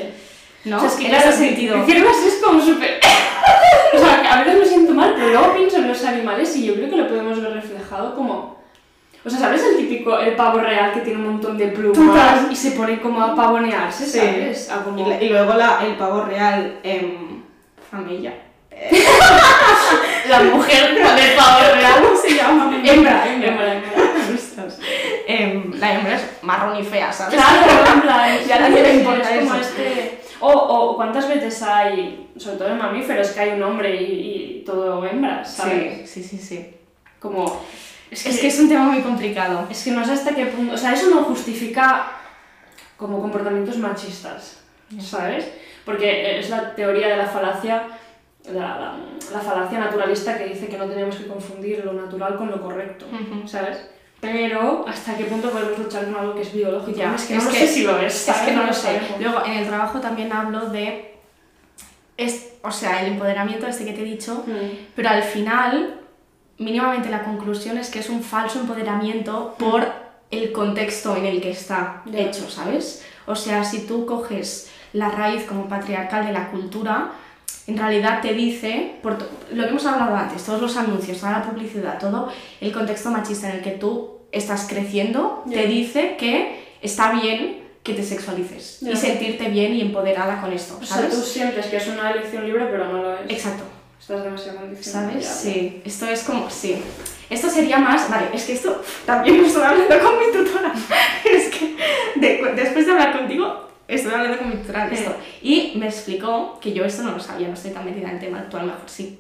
[0.66, 0.78] ¿No?
[0.78, 1.78] O sea, es que en claro, ese sentido.
[1.82, 1.92] Así
[2.28, 3.00] es como súper...
[3.94, 6.76] o sea, a veces me siento mal, pero luego pienso en los animales y yo
[6.76, 8.60] creo que lo podemos ver reflejado como...
[9.24, 12.48] O sea, ¿sabes el típico, el pavo real que tiene un montón de plumas Total.
[12.52, 14.18] y se pone como a pavonearse, Sí.
[14.20, 14.70] ¿sabes?
[14.72, 15.00] A como...
[15.00, 17.44] Y, la- y luego la, el pavo real, em,
[17.92, 18.34] familia.
[20.30, 21.94] la mujer del pavo real.
[22.04, 22.72] ¿Cómo se llama?
[22.84, 23.92] Hembra, hembra, hembra.
[25.28, 27.36] Em, la hembra es marrón y fea, ¿sabes?
[27.36, 29.62] Claro, en plan, Ya nadie le importa como eso.
[29.62, 30.21] este...
[30.42, 34.06] O, o cuántas veces hay, sobre todo en mamíferos, que hay un hombre y,
[34.60, 36.10] y todo hembras, ¿sabes?
[36.10, 36.76] Sí, sí, sí, sí.
[37.20, 37.62] Como...
[38.10, 39.68] Es que, Es que es un tema muy complicado.
[39.70, 40.74] es que no sé hasta qué punto...
[40.74, 42.12] O sea, eso no justifica
[42.98, 44.60] como comportamientos machistas,
[45.00, 45.50] ¿sabes?
[45.86, 47.84] Porque es la teoría de la falacia,
[48.52, 48.96] la, la,
[49.32, 53.06] la falacia naturalista que dice que no tenemos que confundir lo natural con lo correcto,
[53.08, 53.48] Ujú.
[53.48, 53.90] ¿sabes?
[54.22, 56.98] Pero, ¿hasta qué punto podemos luchar con algo que es biológico?
[56.98, 59.02] Ya, es que es no que- sé si lo es, Es que no lo sé.
[59.20, 61.16] Luego, en el trabajo también hablo de.
[62.18, 64.78] Es, o sea, el empoderamiento este que te he dicho, Mm.
[64.96, 66.00] pero al final,
[66.60, 69.88] mínimamente la conclusión es que es un falso empoderamiento por
[70.30, 73.04] el contexto en el que está hecho, ¿sabes?
[73.26, 77.12] O sea, si tú coges la raíz como patriarcal de la cultura,
[77.68, 79.18] en realidad te dice, por
[79.52, 83.50] lo que hemos hablado antes, todos los anuncios, toda la publicidad, todo el contexto machista
[83.50, 85.62] en el que tú estás creciendo, Ya.
[85.62, 88.92] te dice que está bien que te sexualices Ya.
[88.92, 91.28] y sentirte bien y empoderada con esto, O sea, tú ¿sabes?
[91.28, 93.22] sientes que es una elección libre, pero no lo es.
[93.30, 93.64] Exacto.
[94.00, 95.10] Estás demasiado condicionado.
[95.12, 95.26] ¿Sabes?
[95.26, 95.32] ya.
[95.34, 96.82] Sí, esto es como, sí.
[97.30, 100.74] Esto sería más, vale, es que esto también lo estoy hablando con mi tutora.
[101.26, 101.76] es que
[102.20, 105.16] de- después de hablar contigo, estoy hablando con mi tutora de esto.
[105.42, 108.20] Y me explicó, que yo esto no lo sabía, no estoy tan metida en el
[108.20, 109.20] tema actual, mejor sí.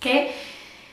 [0.00, 0.32] Que,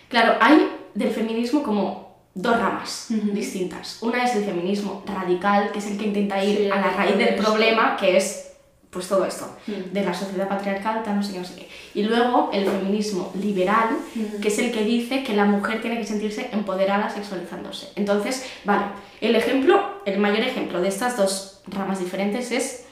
[0.09, 3.31] claro, hay del feminismo como dos ramas Ujú.
[3.31, 3.99] distintas.
[4.01, 7.17] Una es el feminismo radical, que es el que intenta ir Sí, a la raíz
[7.17, 8.49] del problema, que es
[8.89, 9.91] pues todo esto Mm.
[9.91, 11.67] de la sociedad patriarcal, tal, no sé qué, no sé qué.
[11.95, 14.39] Y luego el feminismo liberal, Ujú.
[14.39, 17.87] que es el que dice que la mujer tiene que sentirse empoderada sexualizándose.
[17.95, 18.83] Entonces, vale,
[19.19, 22.82] el ejemplo, el mayor ejemplo de estas dos ramas diferentes es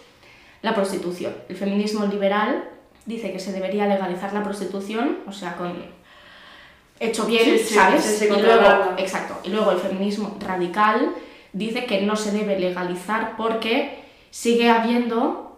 [0.61, 1.35] la prostitución.
[1.49, 2.69] El feminismo liberal
[3.05, 5.73] dice que se debería legalizar la prostitución, o sea, con
[6.99, 8.03] hecho bien, Sí, ¿sabes?
[8.03, 9.39] sí, sí, y luego, exacto.
[9.43, 11.13] Y luego el feminismo radical
[11.51, 15.57] dice que no se debe legalizar porque sigue habiendo,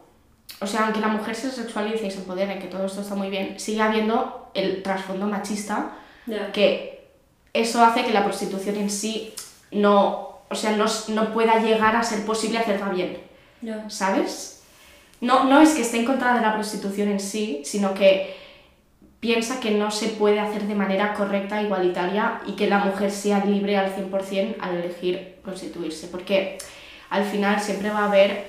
[0.62, 3.30] o sea, aunque la mujer se sexualice y se empodere, que todo esto está muy
[3.30, 5.92] bien, sigue habiendo el trasfondo machista
[6.54, 7.10] que
[7.52, 9.34] eso hace que la prostitución en sí
[9.72, 13.18] no, o sea, no, no pueda llegar a ser posible hacerla bien.
[13.62, 13.90] Ya.
[13.90, 14.63] ¿sabes?
[15.24, 18.36] No, no es que esté en contra de la prostitución en sí, sino que
[19.22, 23.46] piensa que no se puede hacer de manera correcta, igualitaria y que la mujer sea
[23.46, 26.08] libre al 100% al elegir prostituirse.
[26.08, 26.58] Porque
[27.10, 28.48] al final siempre va a haber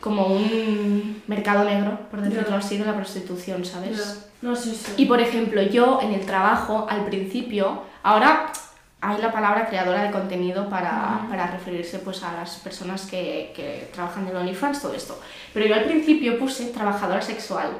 [0.00, 4.30] como un mercado negro, por decirlo así, de la prostitución, ¿sabes?
[4.42, 4.92] No, sí, sí.
[4.96, 8.52] Y por ejemplo, yo en el trabajo, al principio, ahora
[9.00, 13.88] hay la palabra creadora de contenido para, para referirse pues, a las personas que, que
[13.92, 15.18] trabajan en OnlyFans, todo esto.
[15.54, 17.70] Pero yo al principio puse trabajadora sexual.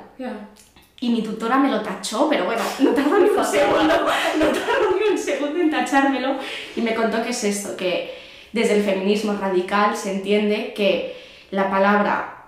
[1.02, 4.06] Y mi tutora me lo tachó, pero bueno, no tardó ni un segundo,
[4.38, 6.36] no tardó ni un segundo en tachármelo.
[6.76, 8.14] Y me contó que es esto, que
[8.52, 11.16] desde el feminismo radical se entiende que
[11.50, 12.46] la palabra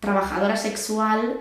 [0.00, 1.40] trabajadora sexual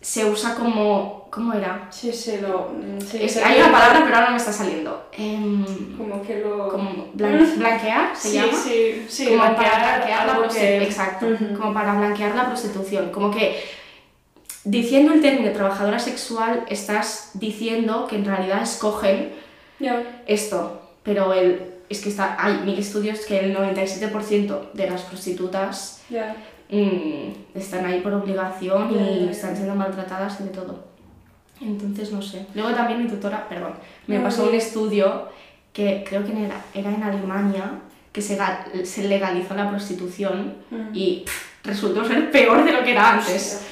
[0.00, 1.21] se usa como...
[1.32, 1.86] ¿Cómo era?
[1.90, 2.68] Sí, sí, lo...
[2.76, 5.06] mm, sí, Es- sí, hay una palabra, pero ahora no me está saliendo.
[5.12, 6.68] Em, Como que lo...
[6.68, 8.52] como blan- blanquear, se sí, llama.
[8.52, 10.78] Sí, sí, como para blanquear la prostitución.
[10.78, 11.26] que- Exacto,
[11.58, 13.10] como para blanquear la prostitución.
[13.10, 13.58] Como que
[14.64, 19.32] diciendo el término trabajadora sexual estás diciendo que en realidad escogen
[20.26, 26.02] esto, pero el, es que está, hay mil estudios que el 97% de las prostitutas
[26.68, 30.91] mm, están ahí por obligación y están siendo maltratadas y de todo.
[31.62, 32.46] Entonces, no sé.
[32.54, 33.74] Luego también mi tutora, perdón,
[34.06, 35.28] me No, pasó un estudio
[35.72, 37.70] que creo que era, era en Alemania,
[38.12, 38.36] que se,
[38.84, 40.88] se legalizó la prostitución Mm.
[40.92, 43.62] y pff, resultó ser peor de lo que era antes.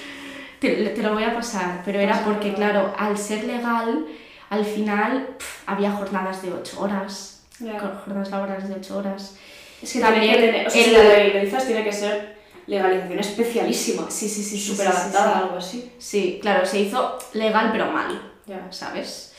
[0.60, 4.06] Te, te lo voy a pasar, pero era porque, claro, al ser legal,
[4.50, 7.78] al final pff, había jornadas de 8 horas, Ya.
[7.80, 9.36] jornadas laborales de 8 horas.
[9.82, 12.36] Es que También tiene que tener, o sea, el- si la legalizas tiene que ser
[12.70, 14.06] legalización especialísima.
[14.10, 15.42] Sí, sí, sí, sí, Súper sí, sí, adaptada, sí.
[15.42, 15.92] algo así.
[15.98, 18.66] Sí, claro, se hizo legal pero mal, Ya.
[18.70, 19.32] ¿sabes?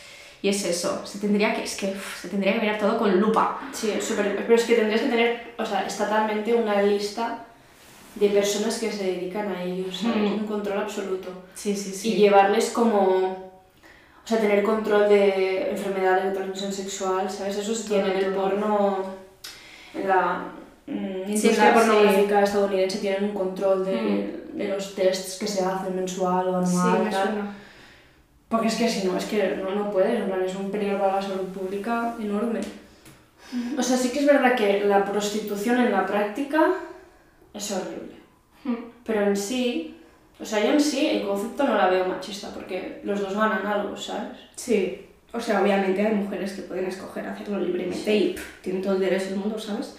[0.43, 3.19] Y es eso, se tendría que, es que uf, se tendría que mirar todo con
[3.19, 3.59] lupa.
[3.73, 4.35] Sí, súper.
[4.35, 7.45] Pero es que tendrías que tener, o sea, estatalmente una lista
[8.15, 9.85] de personas que se dedican a ello.
[10.01, 10.33] Mm.
[10.41, 11.29] Un control absoluto.
[11.53, 13.51] Sí, sí, Y llevarles como.
[14.23, 17.57] O sea, tener control de enfermedades de transmisión sexual, ¿sabes?
[17.57, 19.05] Eso se tiene en el porno.
[19.93, 20.43] En la.
[20.91, 25.63] Mm, Sí, industria la- pornográfica estadounidense tienen un control de, de los tests que se
[25.65, 27.03] hacen mensual o Sí, anual.
[27.03, 27.33] me tal.
[28.49, 30.99] Porque es que si no, es que no, no puedes, en plan, es un peligro
[30.99, 32.59] para la salud pública enorme.
[33.77, 36.73] O sea, sí que es verdad que la prostitución en la práctica
[37.53, 38.15] es horrible.
[38.65, 38.75] Mm.
[39.05, 39.97] Pero en sí,
[40.39, 43.65] o sea, yo en sí el concepto no la veo machista, porque los dos ganan
[43.65, 44.37] algo, ¿sabes?
[44.55, 48.93] Sí, o sea, obviamente hay mujeres que pueden escoger hacerlo libremente y pff, tienen todo
[48.95, 49.95] el derecho del mundo, ¿sabes?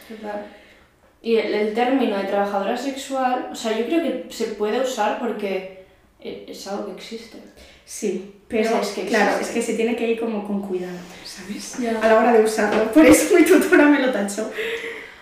[1.23, 5.19] Y el, el término de trabajadora sexual, o sea, yo creo que se puede usar
[5.21, 5.85] porque
[6.21, 7.39] e- es algo que existe.
[7.85, 9.45] Sí, pero es que claro, existe.
[9.61, 11.79] es que se tiene que ir como con cuidado, ¿sabes?
[11.79, 12.01] Ya.
[12.01, 14.51] A la hora de usarlo, por eso mi tutora me lo tachó.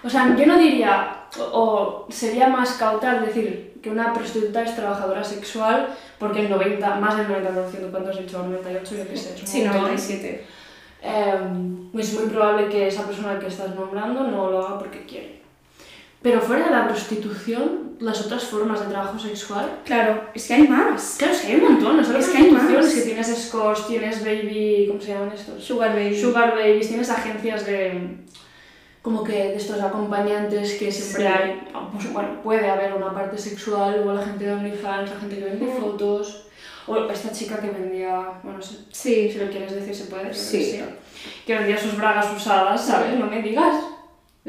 [0.02, 4.74] O sea, yo no diría, o, o sería más cautal decir que una prostituta es
[4.74, 8.42] trabajadora sexual porque el 90, más del 90%, ¿cuánto has dicho?
[8.42, 9.82] 98, yo qué sé, es Sí, montón.
[9.82, 10.44] 97.
[11.02, 11.34] Eh,
[11.98, 15.39] es muy probable que esa persona que estás nombrando no lo haga porque quiere.
[16.22, 20.68] Pero fuera de la prostitución, las otras formas de trabajo sexual, Claro, es que hay
[20.68, 21.16] más.
[21.18, 22.70] claro, es que hay un montón, no solo Es que hay más.
[22.70, 25.64] es que tienes escorts, tienes baby, ¿cómo se llaman estos?
[25.64, 26.20] Sugar baby.
[26.20, 28.18] Sugar babies, tienes agencias de
[29.02, 31.32] como que de estos acompañantes que siempre Sí.
[31.32, 35.38] hay, pues, bueno, puede haber una parte sexual, luego la gente de OnlyFans, la gente
[35.38, 35.80] que vende Mm.
[35.80, 36.46] fotos,
[36.86, 40.82] o esta chica que vendía, bueno, Sí, si lo quieres decir se puede, sí,
[41.46, 43.18] que vendía sus bragas usadas, ¿sabes?
[43.18, 43.74] No me digas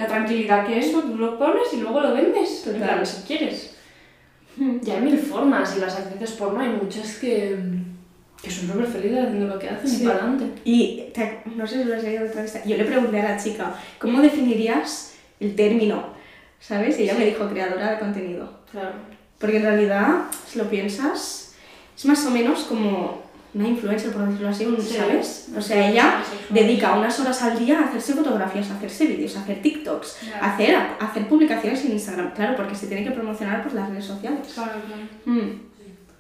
[0.02, 2.90] la tranquilidad que eso, tú lo pones y luego lo vendes, en Total.
[2.96, 3.76] plan, si quieres.
[4.82, 7.58] Ya hay mil formas y las actrices porno hay muchas que,
[8.44, 10.04] que son súper felices haciendo lo que hacen Sí.
[10.04, 10.62] y para adelante.
[10.66, 12.64] Y te- no sé si lo has leído otra entrevista.
[12.68, 16.04] Yo le pregunté a la chica, ¿cómo definirías el término?
[16.60, 17.00] ¿Sabes?
[17.00, 18.52] Y ella me dijo creadora de contenido.
[18.72, 18.92] Claro.
[19.40, 21.56] Porque en realidad, si lo piensas,
[21.98, 23.21] es más o menos como
[23.54, 24.96] una influencer, por decirlo así, un- Sí.
[24.98, 25.50] ¿sabes?
[25.58, 29.42] O sea, ella dedica unas horas al día a hacerse fotografías, a hacerse vídeos, a
[29.42, 33.62] hacer TikToks, a hacer, a hacer publicaciones en Instagram, claro, porque se tiene que promocionar
[33.64, 34.48] por las redes sociales.
[34.54, 35.02] Claro, claro.
[35.26, 35.62] Mm.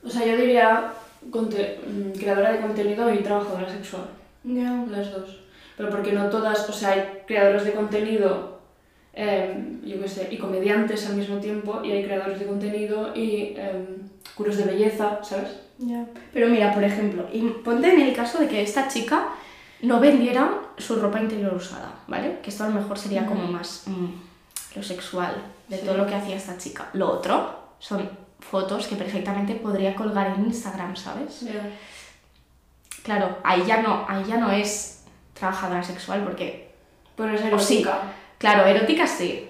[0.03, 0.91] O sea, yo diría
[1.23, 4.05] mm, creadora de contenido y trabajadora sexual,
[4.43, 4.83] Ya.
[4.89, 5.39] las dos.
[5.77, 8.59] Pero porque no todas, o sea, hay creadores de contenido,
[9.13, 13.53] em, yo qué sé, y comediantes al mismo tiempo, y hay creadores de contenido y
[13.57, 13.85] em,
[14.35, 15.49] curos de belleza, ¿sabes?
[16.33, 19.29] Pero mira, por ejemplo, y ponte en el caso de que esta chica
[19.81, 22.39] no vendiera su ropa interior usada, ¿vale?
[22.43, 25.33] Que esto a lo mejor sería como más mm, lo sexual
[25.67, 25.85] de Sí.
[25.85, 26.89] todo lo que hacía esta chica.
[26.93, 28.07] Lo otro son
[28.39, 31.45] fotos que perfectamente podría colgar en Instagram, ¿sabes?
[33.03, 35.03] Claro, ahí ya no, ahí ya no es
[35.33, 36.71] trabajadora sexual porque,
[37.15, 37.47] Pero es sí.
[37.47, 38.01] erótica.
[38.37, 39.49] claro, erótica sí,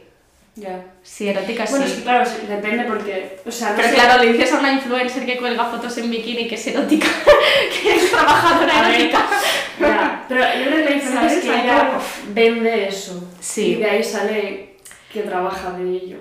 [0.55, 0.83] Ya.
[1.01, 1.91] sí, erótica Bueno, sí.
[1.91, 4.73] es que claro, depende porque, o sea, no Pero sé- claro, le dices a una
[4.73, 7.07] influencer que cuelga fotos en bikini que es erótica,
[7.81, 9.25] que es trabajadora erótica.
[9.79, 11.91] Ya, pero yo creo que la diferencia es que ella
[12.33, 13.29] vende eso.
[13.39, 13.67] Sí.
[13.67, 14.75] Y de ahí sale
[15.11, 16.17] que trabaja de ello.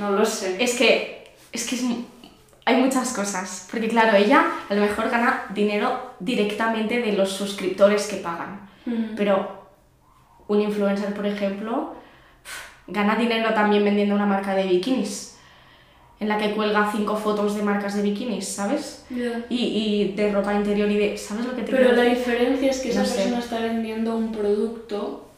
[0.00, 0.56] No lo sé.
[0.58, 1.82] Es que, es que es
[2.64, 3.68] hay muchas cosas.
[3.70, 8.68] Porque claro, ella a lo mejor gana dinero directamente de los suscriptores que pagan.
[8.86, 9.14] Mm.
[9.16, 9.66] Pero
[10.48, 11.94] un influencer, por ejemplo,
[12.88, 15.32] gana dinero también vendiendo una marca de bikinis.
[16.18, 19.04] En la que cuelga cinco fotos de marcas de bikinis, ¿sabes?
[19.10, 19.44] Ya.
[19.50, 21.18] Y, y de ropa interior y de...
[21.18, 22.18] ¿Sabes lo que te Pero la decir?
[22.18, 23.14] diferencia es que esa No sé.
[23.16, 25.28] persona está vendiendo un producto.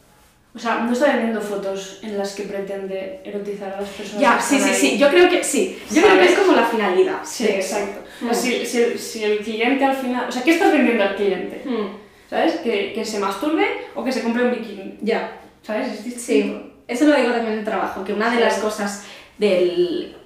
[0.54, 4.20] O sea, no está vendiendo fotos en las que pretende erotizar a las personas.
[4.22, 4.74] Ya, sí, sí, ahí.
[4.76, 4.98] sí.
[4.98, 5.78] Yo creo que sí.
[5.90, 6.30] Yo creo que ¿Sabes?
[6.32, 7.18] es como la finalidad.
[7.24, 7.76] Sí, eso.
[7.76, 8.00] exacto.
[8.20, 8.30] Mm.
[8.30, 10.28] O sea, si, si- si el cliente al final.
[10.28, 11.61] O sea, ¿qué estás vendiendo al cliente?
[11.64, 12.54] Mm, ¿Sabes?
[12.56, 14.98] ¿Que, que se masturbe o que se compre un bikini.
[15.02, 15.40] Ya.
[15.62, 15.88] ¿Sabes?
[15.88, 16.58] Es distinto.
[16.62, 18.42] Sí, eso lo digo también en el trabajo, que una de Sí.
[18.42, 19.05] las cosas
[19.38, 20.16] del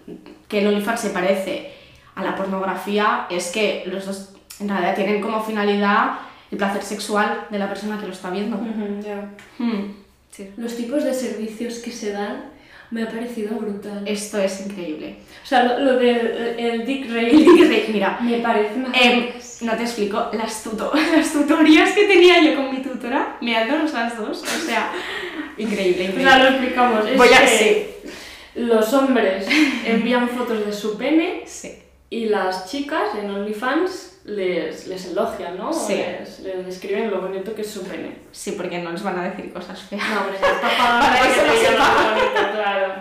[0.49, 1.73] que el OnlyFans se parece
[2.15, 6.13] a la pornografía es que los dos en realidad tienen como finalidad
[6.51, 8.57] el placer sexual de la persona que lo está viendo.
[8.57, 9.31] Ujú, ya.
[9.59, 9.95] Hmm,
[10.31, 10.51] sí.
[10.59, 12.51] Los tipos de servicios que se dan
[12.91, 14.03] me ha parecido brutal.
[14.07, 15.17] Esto es increíble.
[15.43, 18.93] O sea, lo, lo del el dick El rate Dick Rate, mira, me parece una...
[18.99, 19.29] em,
[19.63, 23.91] no te explico, las, tuto las tutorías que tenía yo con mi tutora, me adoran
[23.91, 24.93] las dos, o sea,
[25.59, 26.23] increíble, O increíble.
[26.25, 27.07] sea, lo explicamos.
[27.09, 28.11] Es Voy a- que sí.
[28.61, 29.47] los hombres
[29.87, 31.79] envían fotos de su pene Sí.
[32.11, 35.73] y las chicas en OnlyFans les, les elogian, ¿no?
[35.73, 35.95] Sí.
[35.97, 38.17] Les, les describen lo bonito que es su pene.
[38.31, 40.03] Sí, porque no les van a decir cosas feas.
[40.11, 42.95] No, hombre, está Para que se lo bonito, claro.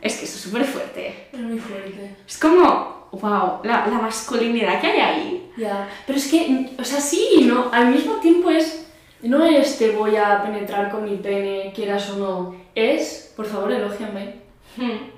[0.00, 1.28] Es que eso es súper fuerte.
[1.32, 2.14] Es muy fuerte.
[2.26, 5.50] Es como, wow, la, la masculinidad que hay ahí.
[5.56, 8.86] Ya, pero es que, o sea, sí y no, al mismo tiempo es,
[9.22, 13.72] no es te voy a penetrar con mi pene, quieras o no, es, por favor,
[13.72, 14.36] elógiame.
[14.76, 15.10] Hmm.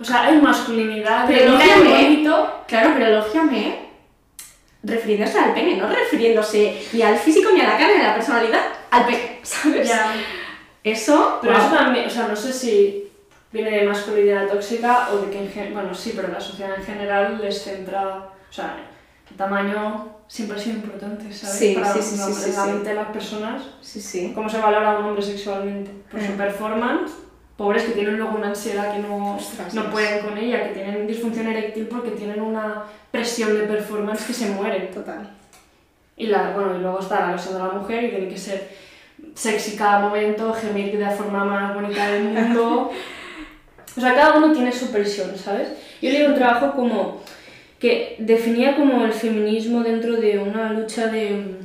[0.00, 3.90] O sea, hay masculinidad, Pero bonito, Claro, pero elógiame
[4.82, 8.14] refiriéndose al pene, no refiriéndose ni al físico ni a la carne, ni a la
[8.14, 9.88] personalidad, al pene, ¿sabes?
[9.88, 10.14] ya.
[10.82, 11.62] Eso, Pero wow.
[11.62, 13.10] eso también, o sea, no sé si
[13.52, 17.38] viene de masculinidad tóxica o de que, en bueno, sí, pero la sociedad en general
[17.42, 18.76] les centra, o sea,
[19.30, 21.56] el tamaño siempre ha sido importante, ¿sabes?
[21.58, 23.62] Sí, Para sí, sí, la- sí, la mente de las personas.
[23.80, 24.32] Sí, sí.
[24.34, 26.36] cómo se valora a un hombre sexualmente por su Mm.
[26.36, 27.12] performance
[27.56, 31.06] pobres que tienen luego una ansiedad que no, Ostras, no pueden con ella que tienen
[31.06, 35.28] disfunción eréctil porque tienen una presión de performance que se mueren Total.
[36.16, 38.70] y la bueno y luego está la versión de la mujer y tiene que ser
[39.34, 42.90] sexy cada momento gemir de la forma más bonita del mundo
[43.96, 45.68] o sea cada uno tiene su presión sabes
[46.00, 47.20] yo leí un trabajo como
[47.80, 51.56] que definía como el feminismo dentro de una lucha de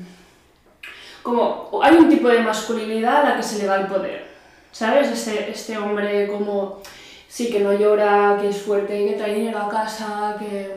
[1.22, 4.28] como hay un tipo de masculinidad a la que se le da el poder,
[4.72, 5.10] ¿sabes?
[5.10, 6.82] Este, este hombre como,
[7.28, 10.72] sí, que no llora, que es fuerte, que trae dinero a casa, que...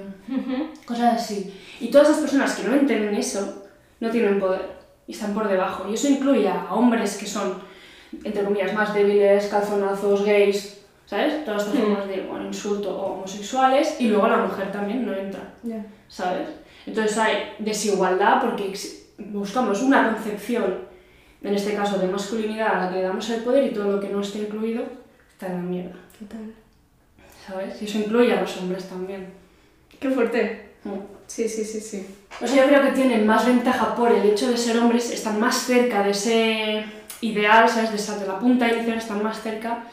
[0.86, 1.54] cosas así.
[1.80, 3.66] Y todas esas personas que no entienden eso,
[4.00, 5.86] no tienen poder y están por debajo.
[5.90, 7.60] Y eso incluye a hombres que son,
[8.24, 10.77] entre comillas, más débiles, calzonazos, gays,
[11.08, 11.42] ¿sabes?
[11.42, 15.54] Todas estas formas de bueno, insulto o homosexuales, y luego la mujer también no entra.
[16.06, 16.48] ¿sabes?
[16.86, 18.74] Entonces hay desigualdad porque
[19.16, 20.80] buscamos una concepción,
[21.42, 24.00] en este caso de masculinidad, a la que le damos el poder y todo lo
[24.00, 24.84] que no esté incluido
[25.32, 26.52] está en la mierda, Total.
[27.46, 27.80] ¿sabes?
[27.80, 29.28] Y eso incluye a los hombres también.
[29.98, 30.72] Qué fuerte.
[30.84, 30.90] Mm.
[31.26, 32.06] Sí, sí, sí, sí.
[32.42, 35.40] O sea, yo creo que tienen más ventaja por el hecho de ser hombres, están
[35.40, 36.84] más cerca de ese
[37.22, 37.90] ideal, ¿sabes?
[37.90, 39.84] De, esa, de la punta inicial, están más cerca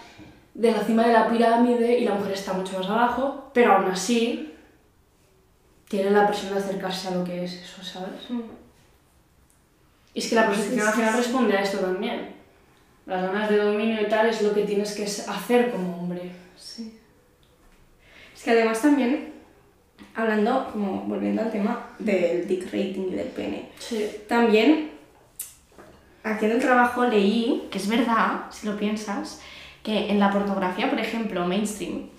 [0.55, 3.91] de la cima de la pirámide y la mujer está mucho más abajo, pero aún
[3.91, 4.53] así
[5.87, 8.21] tienen la presión de acercarse a lo que es eso, ¿sabes?
[10.13, 11.17] Y es que la prostitución Sí, al final sí.
[11.17, 12.35] responde a esto también.
[13.05, 16.31] Las ganas de dominio y tal es lo que tienes que hacer como hombre.
[16.57, 16.97] Sí.
[18.33, 19.33] Es que además también,
[20.15, 23.69] hablando, como volviendo al tema del dick rating y del pene,
[24.27, 24.91] también
[26.23, 29.41] aquí en el trabajo leí, que es verdad, si lo piensas,
[29.85, 32.09] que en la pornografía, por ejemplo, mainstream,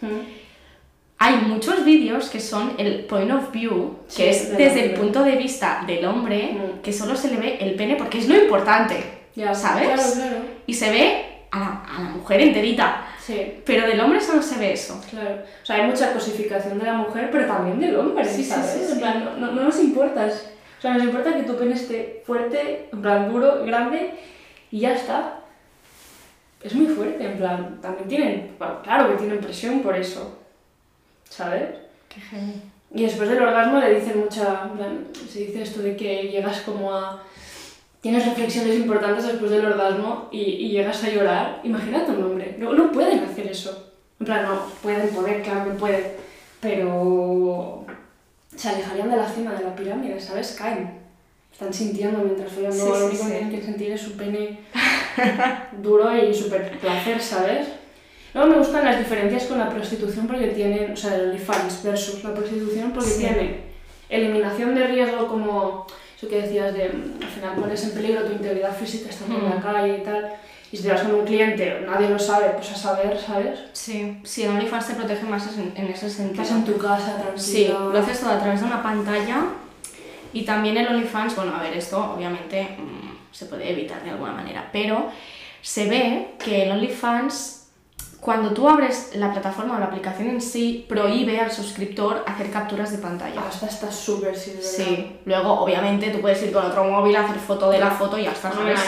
[1.18, 4.90] hay muchos vídeos que son el point of view, que Sí, es del desde el
[5.00, 6.82] punto de vista del hombre, Mm.
[6.82, 8.96] que solo se le ve el pene porque es lo importante,
[9.34, 9.88] Ya, ¿sabes?
[9.88, 10.36] Claro, claro.
[10.66, 13.38] Y se ve a la, a la mujer enterita, Sí.
[13.66, 14.98] pero del hombre solo se ve eso.
[15.10, 15.30] Claro,
[15.62, 18.70] o sea, hay mucha cosificación de la mujer, pero también del hombre, Sí, sí, ¿sabes?
[18.70, 18.92] sí, sí.
[18.92, 20.26] En plan, no, no, no nos importa.
[20.78, 24.10] O sea, nos importa que tu pene esté fuerte, en plan duro, grande,
[24.70, 25.40] y ya está.
[26.66, 30.36] Es muy fuerte, en plan, también tienen, claro que tienen presión por eso,
[31.28, 31.76] ¿sabes?
[32.08, 32.60] Qué heavy.
[32.92, 34.68] Y después del orgasmo le dicen mucha,
[35.30, 37.22] se dice esto de que llegas como a...
[38.00, 41.60] Tienes reflexiones importantes después del orgasmo y, y llegas a llorar.
[41.62, 43.92] Imagínate un hombre, no, no pueden hacer eso.
[44.18, 46.04] En plan, no, pueden, poder, claro que pueden,
[46.60, 47.86] pero
[48.56, 50.56] se alejarían de la cima de la pirámide, ¿sabes?
[50.58, 51.05] Caen.
[51.56, 53.28] Están sintiendo mientras follan, Sí, no, lo sí, único sí.
[53.30, 54.58] que tienen que sentir es su pene
[55.82, 57.68] duro y súper placer, ¿sabes?
[58.34, 62.22] Luego me gustan las diferencias con la prostitución porque tienen, o sea, el OnlyFans versus
[62.22, 63.60] la prostitución porque tiene
[64.10, 68.32] eliminación de riesgo como eso que decías de mm, al final pones en peligro tu
[68.32, 69.62] integridad física estando en la Mm.
[69.62, 70.34] calle y tal.
[70.70, 73.60] Y si te vas con un cliente, nadie lo sabe, pues a saber, ¿sabes?
[73.72, 76.42] Sí, sí, el OnlyFans te protege más en, en ese sentido.
[76.42, 77.38] Estás en tu casa, tranquilo.
[77.38, 79.44] Sí, lo haces todo a través de una pantalla
[80.36, 84.32] y también el OnlyFans, bueno, a ver, esto obviamente mm, se puede evitar de alguna
[84.32, 85.10] manera, pero
[85.62, 87.70] se ve que el OnlyFans,
[88.20, 92.92] cuando tú abres la plataforma o la aplicación en sí, prohíbe al suscriptor hacer capturas
[92.92, 93.48] de pantalla.
[93.48, 97.70] Hasta está súper sí, luego obviamente tú puedes ir con otro móvil a hacer foto
[97.70, 98.80] de la foto y ya está, No, ¿sabes?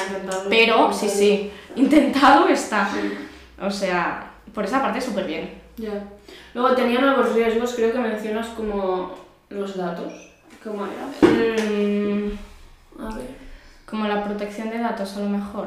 [0.51, 2.91] Pero sí, sí, intentado está.
[2.93, 3.15] Sí.
[3.59, 5.63] O sea, por esa parte súper bien.
[5.79, 6.05] Ya.
[6.53, 9.15] Luego tenía nuevos riesgos, creo que mencionas como
[9.49, 10.29] los datos.
[10.63, 11.07] ¿Cómo era?
[11.33, 12.39] Mm,
[13.01, 13.29] A ver.
[13.87, 15.67] como la protección de datos a lo mejor.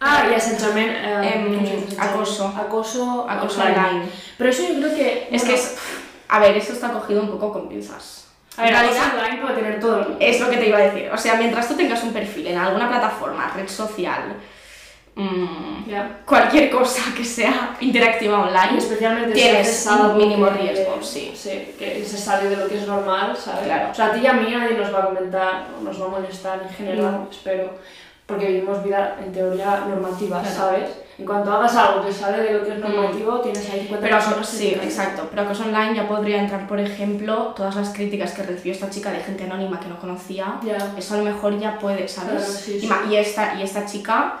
[0.00, 2.48] Ah, y assetjament, eh, Em, acoso.
[2.56, 4.08] Acoso, Acoso online.
[4.38, 5.28] Pero eso yo creo que...
[5.30, 5.76] Es que es.
[6.28, 8.28] A ver, eso está cogido un poco con pinzas.
[8.56, 11.10] A ver, acoso online puede tener todo es lo que te iba a decir.
[11.12, 14.36] O sea, mientras tú tengas un perfil en alguna plataforma, red social,
[15.22, 16.20] mm, Ya.
[16.24, 20.98] cualquier cosa que sea interactiva Y online, especialmente si tienes un algo mínimo que- riesgo,
[21.02, 21.32] sí.
[21.34, 23.64] Sí, que se sale de lo que es normal, ¿sabes?
[23.64, 23.88] Claro.
[23.90, 26.08] O sea, a ti y a mí nadie nos va a comentar, nos va a
[26.08, 27.28] molestar en general, No.
[27.30, 27.70] espero,
[28.26, 30.54] porque vivimos vida en teoría normativa, Claro.
[30.56, 30.90] ¿sabes?
[31.18, 34.16] En cuanto hagas algo que sale de lo que es normativo, tienes ahí 50 Pero
[34.16, 35.26] personas que sí, exacto.
[35.28, 39.10] Pero acoso online ya podría entrar, por ejemplo, todas las críticas que recibió esta chica
[39.10, 40.58] de gente anónima que no conocía.
[40.62, 40.78] Ya.
[40.96, 42.42] Eso a lo mejor ya puede, ¿sabes?
[42.42, 42.88] Claro, sí, sí.
[43.10, 44.36] y esta, y esta chica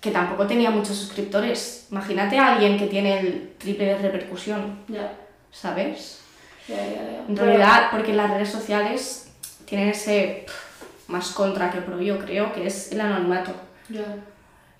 [0.00, 1.86] que tampoco tenía muchos suscriptores.
[1.90, 5.12] Imagínate a alguien que tiene el triple de repercusión, Ya,
[5.52, 6.20] ¿sabes?
[6.68, 6.82] ya, ya.
[6.82, 7.24] ya.
[7.28, 9.30] En realidad, porque las redes sociales
[9.66, 13.52] tienen ese pff, más contra que pro, yo creo, que es el anonimato.
[13.88, 14.16] Ya.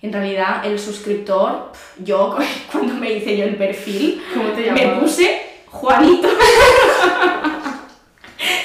[0.01, 2.35] En realidad, el suscriptor, pff, yo
[2.71, 6.27] cuando me hice yo el perfil, ¿Cómo te me puse Juanito.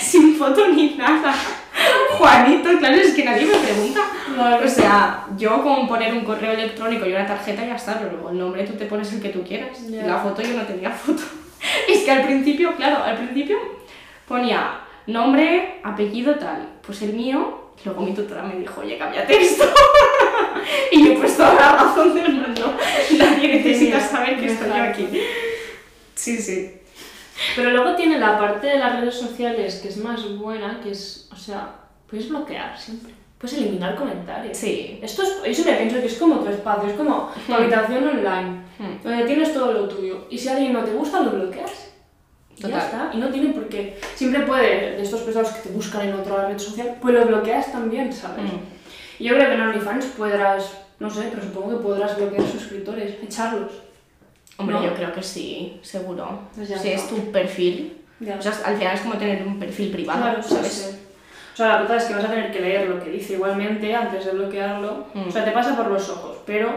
[0.00, 1.34] Sin foto ni nada.
[2.18, 4.00] Juanito, claro, es que nadie me pregunta.
[4.39, 8.30] O sea, yo con poner un correo electrónico y una tarjeta ya está, pero luego
[8.30, 9.89] el nombre tú te pones el que tú quieras.
[9.89, 10.07] Ya.
[10.07, 11.22] La foto yo no tenía foto.
[11.89, 13.57] Es que al principio, claro, al principio
[14.28, 16.68] ponía nombre, apellido, tal.
[16.84, 19.64] Pues el mío, luego mi tutora me dijo, oye, cámbiate esto.
[20.93, 22.76] y yo pues toda la razón del mundo.
[23.18, 25.09] Nadie necesita saber que estoy yo aquí.
[26.14, 26.72] Sí, sí.
[27.55, 31.28] Pero luego tiene la parte de las redes sociales que es más buena, que es,
[31.32, 31.74] o sea,
[32.09, 33.16] puedes bloquear siempre.
[33.39, 34.57] Puedes eliminar comentarios.
[34.57, 34.99] Sí.
[35.03, 37.57] Esto es, yo siempre pienso que es como tu espacio, es como tu Hmm.
[37.57, 39.03] habitación online, Hmm.
[39.05, 40.26] donde tienes todo lo tuyo.
[40.30, 41.84] Y si alguien no te gusta, lo bloqueas.
[42.57, 42.70] Total.
[42.70, 43.11] ya está.
[43.12, 43.99] Y no tiene por qué.
[44.14, 47.70] Siempre puede, de estos pesados que te buscan en otra red social, pues lo bloqueas
[47.70, 48.45] también, ¿sabes?
[48.45, 49.22] Mm.
[49.24, 53.72] Yo creo que en OnlyFans podrás, no sé, pero supongo que podrás bloquear suscriptores, echarlos.
[54.57, 54.84] Hombre, ¿No?
[54.87, 56.41] yo creo que sí, seguro.
[56.55, 56.89] Pues si está.
[56.89, 57.99] es tu perfil.
[58.20, 58.37] Ya.
[58.39, 60.72] O sea, al final es como tener un perfil privado, Claro, ¿sabes?
[60.72, 61.05] sí.
[61.57, 63.94] O sea, la verdad es que vas a tener que leer lo que dice igualmente
[63.94, 65.07] antes de bloquearlo.
[65.14, 65.28] Mm.
[65.28, 66.68] O sea, te pasa por los ojos, pero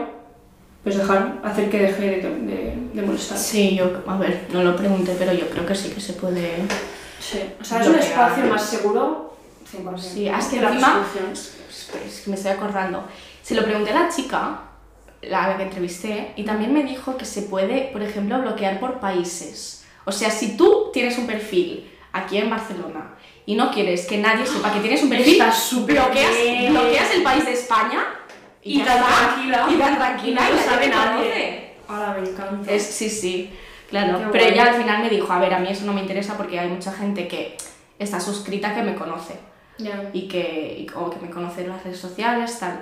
[0.82, 3.36] pues dejar, hacer que deje de, de, de molestar.
[3.36, 6.62] Sí, yo, a ver, no lo pregunté, pero yo creo que sí que se puede.
[7.18, 7.42] Sí.
[7.60, 9.36] O sea, es un espacio más seguro
[9.70, 9.98] 100%.
[9.98, 11.04] Sí, es que la encima-
[12.06, 13.04] Es que me estoy acordando.
[13.42, 14.60] Se lo pregunté a la chica,
[15.20, 18.80] la, a la que entrevisté, y también me dijo que se puede, por ejemplo, bloquear
[18.80, 19.84] por países.
[20.06, 23.14] O sea, si tú tienes un perfil aquí en Barcelona
[23.46, 25.42] y no quieres que nadie sepa que tienes un perfil,
[25.86, 26.72] bloqueas, bien.
[26.72, 28.04] bloqueas el país de España
[28.62, 29.66] y, Y tan tranquila.
[29.70, 30.40] Y tan tranquila.
[30.50, 31.74] Y no sabe nadie.
[31.88, 32.70] Ahora me encanta.
[32.70, 33.50] Es, sí, sí,
[33.88, 34.18] claro.
[34.18, 34.54] Qué Pero guay.
[34.54, 36.68] ella al final me dijo, a ver, a mí eso no me interesa porque hay
[36.68, 37.56] mucha gente que
[37.98, 39.34] está suscrita que me conoce
[39.78, 40.10] Ya.
[40.12, 42.80] y que, y- o que me conoce en las redes sociales, tal.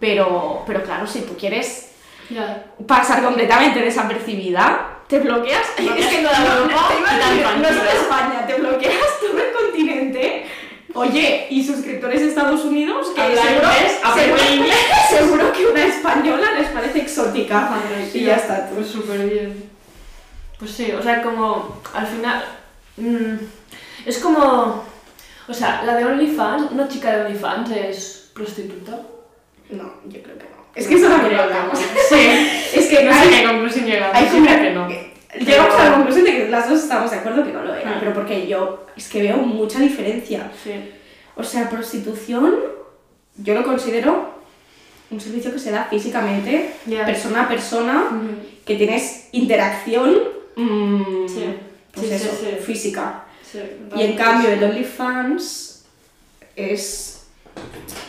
[0.00, 1.92] Pero, pero claro, si tú quieres
[2.30, 2.64] Ya.
[2.86, 5.66] pasar completamente desapercibida, te bloqueas.
[5.78, 7.68] Bloqueas es que no, toda no, Europa te no tranquila.
[7.68, 10.46] solo España, te bloqueas todo el continente.
[10.94, 14.76] Oye, y suscriptores de Estados Unidos, que seguro, inglés, seguro, inglés.
[15.10, 17.70] seguro que una española les parece exótica.
[18.14, 18.70] Y ya está.
[18.74, 19.70] Pues súper bien.
[20.58, 22.44] Pues sí, o sea, como al final.
[22.96, 23.34] mm,
[24.06, 24.84] es como.
[25.48, 28.98] O sea, la de OnlyFans, una chica de OnlyFans es prostituta.
[29.70, 30.55] No, yo creo que no.
[30.76, 31.40] Es que eso no creo.
[32.08, 34.14] Sí, es que No hay- sé qué conclusión llegamos.
[34.16, 34.88] hay creo que no.
[35.44, 37.90] Llegamos a la conclusión de que las dos estamos de acuerdo que no lo era,
[37.96, 37.98] Hmm.
[38.00, 40.50] pero porque yo es que veo mucha diferencia.
[40.62, 40.72] Sí.
[41.34, 42.54] O sea, prostitución
[43.36, 44.34] yo lo considero
[45.10, 47.04] un servicio que se da físicamente, Ya.
[47.04, 48.04] persona a persona,
[48.64, 50.16] que tienes interacción
[50.56, 51.44] mm, Sí.
[51.92, 52.30] pues Sí, eso,
[52.64, 53.24] física.
[53.50, 53.58] Sí,
[53.94, 55.84] Y en cambio el OnlyFans
[56.56, 57.15] es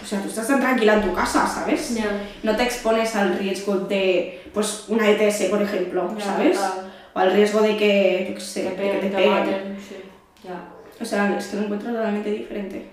[0.04, 1.98] O sea, tú estás tan tranquila en tu casa, ¿sabes?
[2.44, 6.56] No te expones al riesgo de, pues, una ETS, por ejemplo, ¿sabes?
[6.58, 6.92] total.
[7.14, 9.32] O al riesgo de que, yo qué sé, Te que peguen, te te peguen.
[9.34, 9.96] maten, sí.
[10.44, 10.70] Ya.
[11.02, 12.90] O sea, es que lo encuentro totalmente diferente.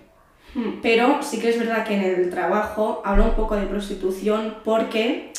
[0.55, 4.57] Hmm, Pero sí que es verdad que en el trabajo hablo un poco de prostitución
[4.65, 5.33] porque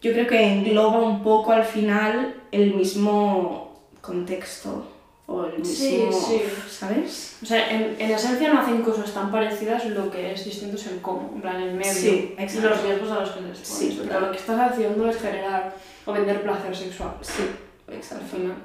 [0.00, 4.86] yo creo que engloba un poco al final el mismo contexto
[5.26, 6.42] o el mismo, Sí, sí.
[6.68, 7.36] ¿sabes?
[7.42, 10.86] O sea, en, en esencia no hacen cosas tan parecidas, lo que es distinto es
[10.88, 13.68] el cómo, en plan el medio Sí, y los riesgos a los que les pones.
[13.68, 17.14] Sí, pero lo que estás haciendo es generar o vender placer sexual.
[17.22, 17.42] Sí,
[17.88, 18.24] Al exacto.
[18.30, 18.56] final.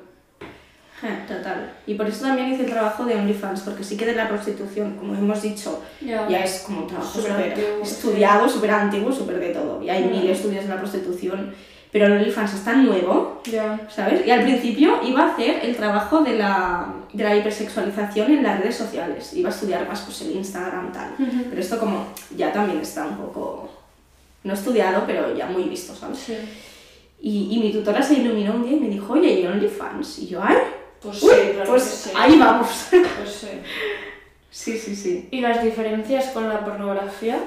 [1.03, 1.73] Eh, Total.
[1.85, 4.95] Y por eso también hice el trabajo de OnlyFans, porque sí que de la prostitución,
[4.97, 6.27] como hemos dicho, Ya.
[6.27, 7.53] ya es como un trabajo Súper
[7.83, 9.83] estudiado, súper antiguo, súper de todo.
[9.83, 10.09] Y hay Mm.
[10.11, 11.53] mil estudios en la prostitución,
[11.91, 13.79] pero el OnlyFans es tan nuevo, Ya.
[13.89, 14.25] ¿sabes?
[14.27, 18.59] Y al principio iba a hacer el trabajo de la, de la hipersexualización en las
[18.59, 19.33] redes sociales.
[19.33, 21.13] Iba a estudiar más pues el Instagram tal.
[21.49, 23.69] Pero esto como ya también está un poco,
[24.43, 26.17] no estudiado, pero ya muy visto, ¿sabes?
[26.19, 26.35] Sí.
[27.19, 30.19] Y, y mi tutora se iluminó un día y me dijo, oye, ¿y OnlyFans?
[30.19, 30.57] Y yo, ay,
[31.01, 32.15] Pues uy, sí, claro pues que sí.
[32.15, 32.87] ahí vamos.
[32.91, 33.47] Pues sí.
[34.51, 35.27] sí, sí, sí.
[35.31, 37.39] ¿Y las diferencias con la pornografía?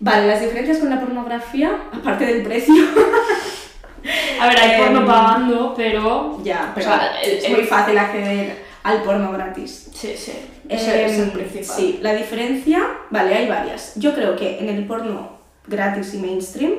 [0.00, 2.74] Vale, las diferencias con la pornografía, aparte del precio.
[4.40, 6.38] A ver, hay Em, porno pagando, pero...
[6.44, 9.88] ya, pero O sea, el- es muy fácil acceder al porno gratis.
[9.92, 10.32] Sí, sí.
[10.68, 11.76] Ese Em, es el principal.
[11.76, 13.94] Sí, la diferencia, vale, hay varias.
[13.96, 16.74] Yo creo que en el porno gratis y mainstream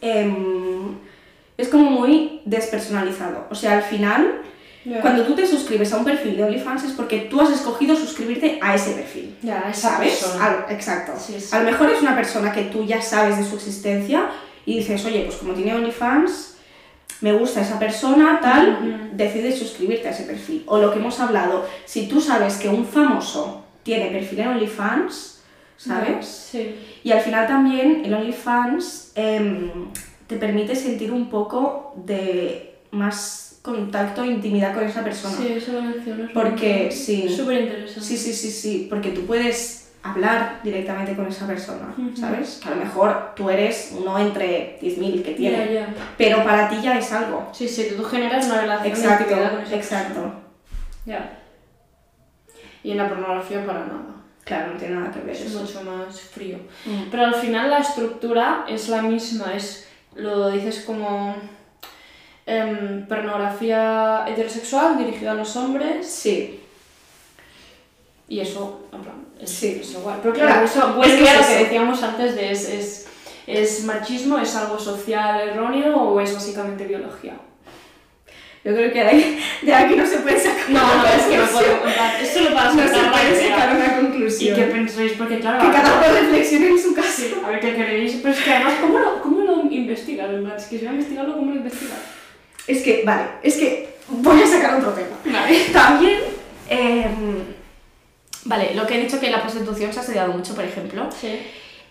[0.00, 0.96] em,
[1.56, 3.46] es como muy despersonalizado.
[3.50, 4.42] O sea, al final,
[5.00, 8.58] Cuando tú te suscribes a un perfil de OnlyFans es porque tú has escogido suscribirte
[8.62, 9.36] a ese perfil.
[9.42, 10.24] Ya, ¿Sabes?
[10.40, 11.12] Al- exacto.
[11.18, 11.54] Sí, sí.
[11.54, 14.28] A lo mejor es una persona que tú ya sabes de su existencia
[14.66, 16.56] y dices, oye, pues como tiene OnlyFans,
[17.20, 19.16] me gusta esa persona, tal, Ujú.
[19.16, 20.64] decides suscribirte a ese perfil.
[20.66, 25.42] O lo que hemos hablado, si tú sabes que un famoso tiene perfil en OnlyFans,
[25.76, 26.26] ¿sabes?
[26.50, 26.74] Sí.
[27.04, 29.70] Y al final también el OnlyFans em,
[30.26, 35.36] te permite sentir un poco de más contacto e intimidad con esa persona.
[35.36, 36.30] Sí, eso lo mencionas.
[36.32, 37.28] Porque, sí.
[37.28, 38.00] Súper interesante.
[38.00, 41.94] Sí, sí, sí, sí, porque tú puedes hablar directamente con esa persona.
[42.18, 42.58] ¿sabes?
[42.62, 45.94] Que a lo mejor tú eres uno entre 10.000 que tiene, Ya, ya.
[46.16, 47.50] pero para ti ya es algo.
[47.52, 50.32] Sí, sí, tú generas una relación de Exacto, intimidad con esa exacto.
[51.04, 51.36] Ya.
[52.82, 54.04] Y en la pornografía para nada.
[54.44, 55.60] Claro, no tiene nada que ver Es eso.
[55.60, 56.56] mucho más frío.
[56.86, 57.10] Mm.
[57.10, 61.36] Pero al final la estructura es la misma, es lo dices como
[62.46, 66.60] em, pornografía heterosexual dirigida a los hombres Sí,
[68.28, 69.78] y eso, en plan, es, Sí.
[69.80, 70.18] es igual.
[70.22, 72.68] Pero claro, Claro, eso es vuelve que es a lo que decíamos antes de es,
[72.68, 73.06] es,
[73.46, 77.34] es machismo, es algo social erróneo o es básicamente biología.
[78.62, 81.22] yo creo que de aquí, de aquí no se puede sacar No, una no, es
[81.22, 81.72] que no puedo.
[81.72, 84.54] en plan, Es solo para No se puede sacar una Y conclusión.
[84.56, 87.08] que penséis, porque claro, Que cada uno reflexione en su casa.
[87.10, 88.12] Sí, a ver qué queréis.
[88.22, 90.30] Pero es que además, ¿cómo lo, cómo lo investigas?
[90.58, 91.98] Es que si voy a investigarlo, ¿cómo lo investigas?
[92.70, 95.16] Es que, vale, es que voy a sacar otro tema.
[95.24, 95.64] Vale.
[95.72, 96.18] También,
[96.68, 97.44] em,
[98.44, 101.38] vale, lo que he dicho que la prostitución se ha estudiado mucho, por ejemplo, Sí.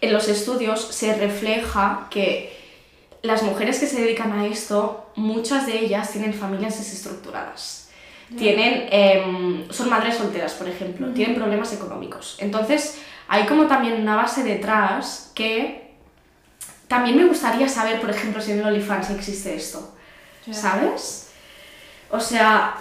[0.02, 2.58] en los estudios se refleja que
[3.22, 7.90] las mujeres que se dedican a esto, muchas de ellas tienen familias desestructuradas.
[8.38, 12.38] Tienen, em, son madres solteras, por ejemplo, tienen problemas económicos.
[12.40, 15.90] Entonces, hay como también una base detrás que
[16.88, 19.96] también me gustaría saber, por ejemplo, si en el OnlyFans existe esto.
[20.52, 21.32] ¿Sabes?
[22.10, 22.76] O sea,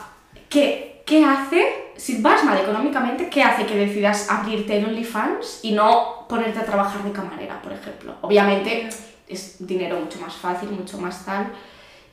[0.48, 5.72] ¿qué, ¿qué hace, si vas mal económicamente, qué hace que decidas abrirte en OnlyFans y
[5.72, 8.14] no ponerte a trabajar de camarera, por ejemplo?
[8.22, 8.88] Obviamente
[9.26, 11.48] es dinero mucho más fácil, mucho más tal,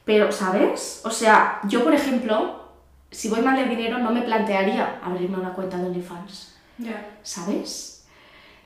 [0.03, 1.01] pero, ¿sabes?
[1.05, 2.65] O sea, yo, por ejemplo,
[3.09, 6.55] si voy mal de dinero, no me plantearía abrirme una cuenta de OnlyFans.
[6.77, 7.15] Ya.
[7.23, 8.05] ¿sabes?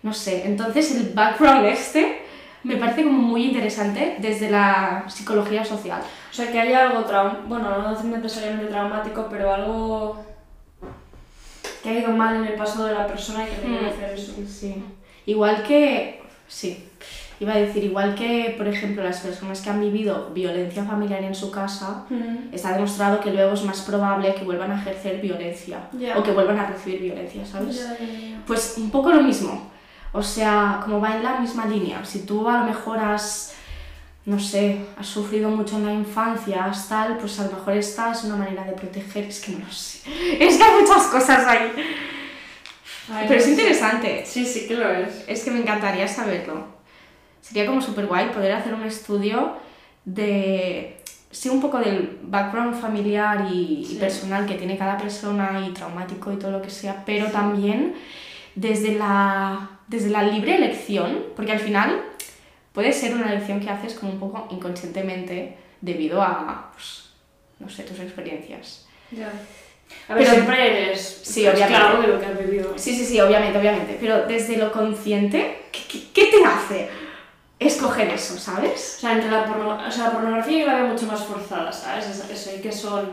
[0.01, 2.23] No sé, entonces el background este
[2.63, 6.01] me parece como muy interesante desde la psicología social.
[6.29, 10.23] O sea, que haya algo traumático, bueno, no necesariamente traumático, pero algo
[11.83, 14.11] que ha ido mal en el pasado de la persona y que tiene que hacer
[14.17, 14.33] eso.
[14.47, 14.83] Sí.
[15.25, 16.85] Igual que, sí,
[17.39, 21.33] iba a decir, igual que, por ejemplo, las personas que han vivido violencia familiar en
[21.35, 22.53] su casa, Mm.
[22.53, 26.17] está demostrado que luego es más probable que vuelvan a ejercer violencia Ya.
[26.17, 27.77] o que vuelvan a recibir violencia, ¿sabes?
[27.77, 28.41] Ya, ya.
[28.45, 29.69] Pues un poco lo mismo.
[30.11, 32.03] O sea, como va en la misma línea.
[32.03, 33.53] Si tú a lo mejor has,
[34.29, 38.11] no sé, has sufrido mucho en la infancia, has tal, pues a lo mejor esta
[38.11, 39.23] es una manera de proteger.
[39.25, 40.07] Es que no lo sé.
[40.39, 41.71] Es que hay muchas cosas ahí.
[43.11, 43.51] Ay, Pero es sé.
[43.51, 44.23] interesante.
[44.27, 45.23] Sí, sí que lo es.
[45.27, 46.67] Es que me encantaría saberlo.
[47.41, 49.57] Sería como súper guay poder hacer un estudio
[50.05, 51.01] de,
[51.31, 56.35] sí, un poco del background familiar y, personal que tiene cada persona y traumático y
[56.35, 57.95] todo lo que sea, pero también
[58.53, 62.08] desde la, desde la libre elección, porque al final
[62.73, 67.09] puede ser una elección que haces como un poco inconscientemente debido a, pues,
[67.59, 68.85] no sé, tus experiencias.
[69.11, 69.31] Ya.
[70.07, 71.73] A ver, Pero- siempre eres Sí, obviamente.
[71.73, 72.73] esclavo de lo que has vivido.
[72.75, 76.89] Sí, sí, sí, obviamente, obviamente, pero desde lo consciente, ¿qué, qué, qué te hace
[77.57, 78.95] escoger eso, sabes?
[78.97, 81.71] O sea, entre la, porno- o sea, la pornografía yo la veo mucho más forzada,
[81.71, 82.07] ¿sabes?
[82.07, 83.11] Es- Eso, y que son,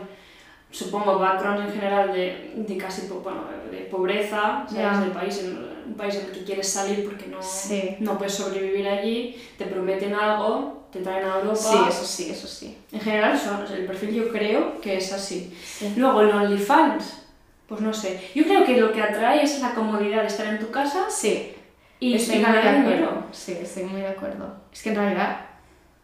[0.71, 4.73] supongo, backgrounds en general de, de casi, bueno, de pobreza, ¿sabes?
[4.73, 4.99] Ya.
[4.99, 7.95] Del país, en, un país en el que quieres salir porque no, Sí.
[7.99, 11.55] no puedes sobrevivir allí, te prometen algo, te traen a Europa.
[11.55, 12.77] Sí, eso sí, eso sí.
[12.91, 15.53] En general, son, el perfil yo creo que es así.
[15.63, 15.93] Sí.
[15.97, 17.23] Luego, el OnlyFans,
[17.67, 18.19] pues no sé.
[18.35, 21.53] Yo creo que lo que atrae es la comodidad de estar en tu casa Sí,
[21.99, 22.79] y, estoy muy de acuerdo.
[22.81, 23.23] dinero.
[23.31, 24.55] Sí, estoy muy de acuerdo.
[24.71, 25.41] Es que en realidad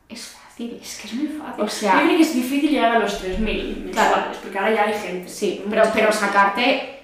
[0.10, 0.80] es fácil.
[0.82, 1.64] Es que es muy fácil.
[1.64, 4.26] O sea- yo creo que es difícil llegar a los 3.000 mensuales, Claro.
[4.44, 5.30] porque ahora ya hay gente.
[5.30, 7.00] Sí, pero, pero sacarte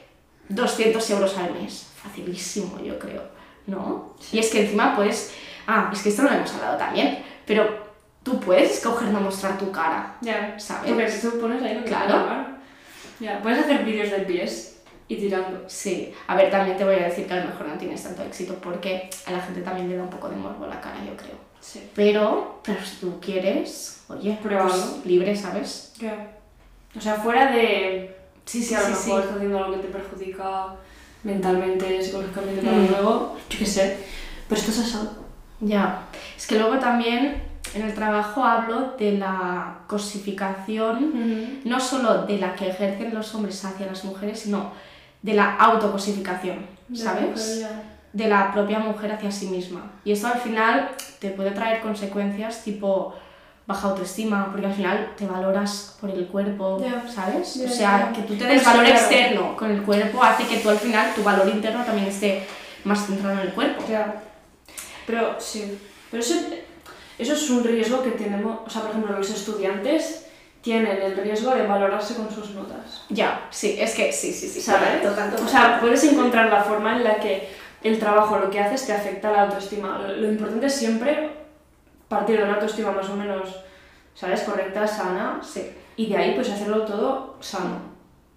[0.50, 3.24] 200 euros al mes, facilísimo, yo creo,
[3.68, 4.16] ¿no?
[4.32, 5.34] Y es que encima puedes...
[5.68, 7.88] Ah, es que esto no lo hemos hablado también, pero
[8.24, 10.91] tú puedes escoger no mostrar tu cara, Ya, ¿sabes?
[10.91, 12.45] Porque tú pones ahí lo que Claro.
[13.20, 15.64] Ya, puedes hacer vídeos de pies y tirando.
[15.68, 18.24] Sí, a ver, también te voy a decir que a lo mejor no tienes tanto
[18.24, 21.16] éxito porque a la gente también le da un poco de morbo la cara, yo
[21.18, 21.36] creo.
[21.60, 21.89] Sí.
[21.93, 25.93] Pero, pero si tú quieres, oye, pues, libre, ¿sabes?
[26.00, 26.38] Ya.
[26.95, 28.20] O sea, fuera de
[28.50, 30.76] Sí, si a lo mejor estás haciendo algo que te perjudica
[31.24, 32.88] mentalmente, psicológicamente para Mm.
[32.89, 33.97] luego, yo qué sé.
[34.47, 34.97] Pero esto es.
[35.61, 36.03] Ya,
[36.38, 37.43] es que luego también
[37.74, 43.63] en el trabajo hablo de la cosificación, no solo de la que ejercen los hombres
[43.65, 44.72] hacia las mujeres, sino
[45.22, 46.65] de la autocosificación,
[46.95, 47.65] ¿sabes?
[48.13, 49.91] De la propia mujer hacia sí misma.
[50.05, 50.89] Y esto al final
[51.20, 53.13] te puede traer consecuencias tipo
[53.70, 57.07] baja autoestima, porque al final te valoras por el cuerpo, Ya.
[57.07, 57.55] ¿sabes?
[57.63, 58.99] O sea, que tú te Pues des sí, valor claro.
[58.99, 62.47] externo con el cuerpo hace que tú al final tu valor interno también esté
[62.84, 63.84] más centrado en el cuerpo.
[63.86, 64.13] Claro.
[65.05, 65.78] Pero sí.
[66.09, 66.34] Pero eso,
[67.20, 68.61] eso es un riesgo que tenemos.
[68.65, 70.26] O sea, por ejemplo, los estudiantes
[70.63, 73.03] tienen el riesgo de valorarse con sus notas.
[73.09, 74.61] Ya, sí, es que sí, sí, sí.
[74.61, 75.03] ¿Sabes?
[75.03, 75.45] Total, total.
[75.45, 77.47] O sea, puedes encontrar la forma en la que
[77.84, 79.99] el trabajo, lo que haces, te afecta a la autoestima.
[79.99, 81.30] Lo, lo importante es siempre
[82.10, 83.55] partir de una autoestima más o menos,
[84.14, 84.41] ¿sabes?
[84.41, 85.39] Correcta, sana.
[85.43, 85.72] sí.
[85.95, 87.76] Y de ahí, pues hacerlo todo sano.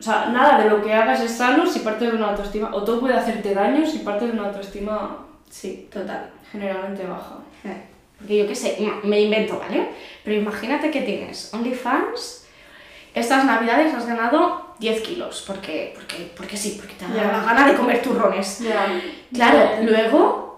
[0.01, 2.71] O sea, nada de lo que hagas es sano si partes de una autoestima.
[2.75, 5.19] O todo puede hacerte daño si partes de una autoestima
[5.49, 6.31] Sí, total.
[6.51, 7.37] generalmente baja.
[7.65, 7.83] Eh,
[8.19, 9.91] Porque yo qué sé, me invento, ¿vale?
[10.25, 12.47] Pero imagínate que tienes OnlyFans,
[13.15, 17.33] estas navidades has ganado 10 kilos, porque, porque, porque sí, porque te da Ya.
[17.33, 18.59] la gana de comer turrones.
[18.59, 18.87] Ya.
[19.33, 20.52] Claro, luego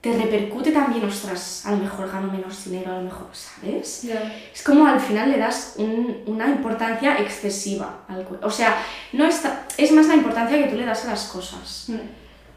[0.00, 4.02] te repercute también, ostras, a lo mejor gano menos dinero, a lo mejor, ¿sabes?
[4.02, 4.32] Ya.
[4.54, 8.46] Es como al final le das un- una importancia excesiva al cuerpo.
[8.46, 8.76] O sea,
[9.12, 11.96] no está, es más la importancia que tú le das a las cosas, Mm.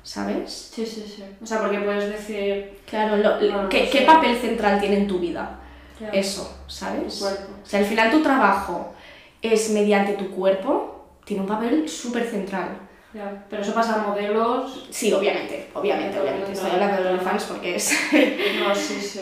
[0.04, 0.72] ¿sabes?
[0.74, 1.24] Sí, sí, sí.
[1.42, 2.80] O sea, porque puedes decir...
[2.88, 4.02] Claro, lo- ¿qué, no qué sé.
[4.02, 5.58] papel central tiene en tu vida?
[6.14, 7.22] Eso, ¿sabes?
[7.22, 7.30] O
[7.64, 8.94] sea, al final tu trabajo
[9.42, 12.70] es mediante tu cuerpo, tiene un papel súper central.
[13.14, 13.44] Ya.
[13.50, 14.88] Pero eso pasa a modelos...
[14.90, 16.52] Sí, obviamente, obviamente, obviamente.
[16.54, 17.92] Estoy hablando de OnlyFans porque es...
[18.60, 19.22] No, sí, sí.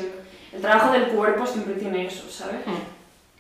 [0.54, 2.58] El trabajo del cuerpo siempre tiene eso, ¿sabes?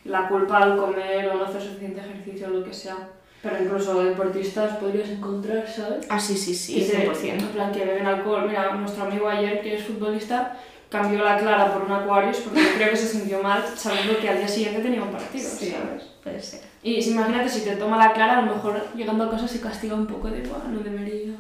[0.06, 2.97] La culpa al comer o no hacer suficiente ejercicio o lo que sea.
[3.41, 6.06] Pero incluso deportistas podrías encontrar, ¿sabes?
[6.10, 7.39] Ah, sí, sí, sí, Que se- 100%.
[7.39, 8.45] En plan, que beben alcohol.
[8.47, 10.58] Mira, nuestro amigo ayer, que es futbolista,
[10.89, 14.39] cambió la clara por un Aquarius porque creo que se sintió mal sabiendo que al
[14.39, 16.04] día siguiente tenía un partido, Sí, ¿sabes?
[16.24, 16.62] puede ser.
[16.82, 19.59] Y si imagínate, si te toma la clara, a lo mejor llegando a casa se
[19.59, 21.34] castiga un poco de, "Buah, no debería.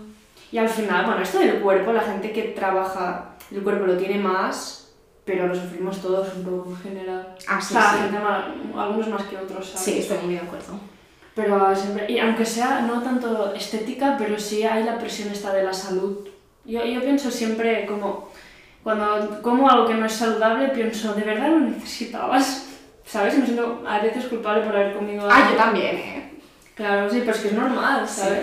[0.51, 4.17] Y al final, bueno, esto del cuerpo, la gente que trabaja, el cuerpo lo tiene
[4.17, 4.91] más,
[5.23, 7.35] pero lo sufrimos todos un poco en general.
[7.47, 7.97] Ah, sí, o sea, sí.
[7.99, 8.45] gente más-
[8.77, 9.81] algunos más que otros, ¿sabes?
[9.81, 10.73] Sí, estoy muy de acuerdo.
[11.35, 15.63] Pero siempre, y aunque sea no tanto estética, pero sí hay la presión esta de
[15.63, 16.27] la salud.
[16.65, 18.29] Yo, yo pienso siempre como,
[18.83, 22.65] cuando como algo que no es saludable, pienso, ¿de verdad lo necesitabas?
[23.09, 23.37] ¿Sabes?
[23.37, 25.33] Me siento a veces culpable por haber comido algo.
[25.33, 26.31] Ah, yo también, ¿eh?
[26.75, 28.41] Claro, sí, pero es que es normal, ¿sabes?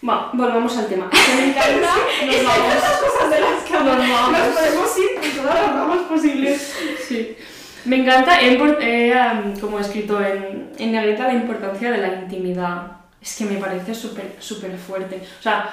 [0.00, 1.10] Bueno, volvamos al tema.
[1.12, 1.94] Me encanta,
[2.24, 2.74] nos vamos.
[3.04, 4.40] cosas de las que Nos vamos.
[4.54, 6.74] podemos ir en todas las ramas posibles.
[7.06, 7.36] Sí.
[7.84, 8.56] Me encanta, he,
[9.60, 12.92] como he escrito en, en negrita, la importancia de la intimidad.
[13.20, 15.22] Es que me parece súper súper fuerte.
[15.38, 15.70] O sea,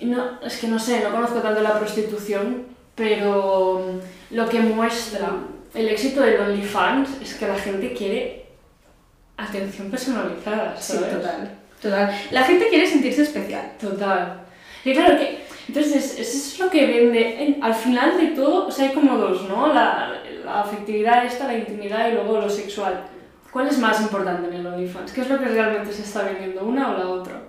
[0.00, 5.28] no, es que no sé, no conozco tanto la prostitución, pero lo que muestra
[5.74, 8.44] el éxito del OnlyFans es que la gente quiere
[9.36, 11.12] atención personalizada, Sí, ¿sabes?
[11.12, 11.50] total.
[11.82, 12.20] Total.
[12.30, 13.72] La gente quiere sentirse especial.
[13.80, 14.40] Total.
[14.84, 17.42] Y claro que, entonces, eso es lo que vende.
[17.42, 19.68] En- al final de todo, o sea, hay como dos, ¿no?
[19.72, 20.12] La,
[20.44, 23.04] la afectividad esta, la intimidad y luego lo sexual.
[23.50, 25.12] ¿Cuál es más importante en el OnlyFans?
[25.12, 27.40] ¿Qué es lo que realmente se está vendiendo, una o la otra?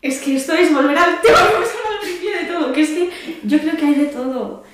[0.00, 2.80] Es que esto es volver al tema que hemos hablado al principio de todo, que
[2.82, 3.10] es que
[3.44, 4.64] yo creo que hay de todo.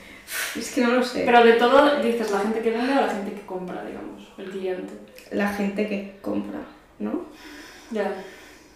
[0.57, 1.23] Es que no lo sé.
[1.25, 4.51] Pero de todo, dices, la gente que vende o la gente que compra, digamos, el
[4.51, 4.93] cliente.
[5.33, 6.61] La gente que compra,
[6.99, 7.27] ¿no?
[7.91, 8.13] Ya.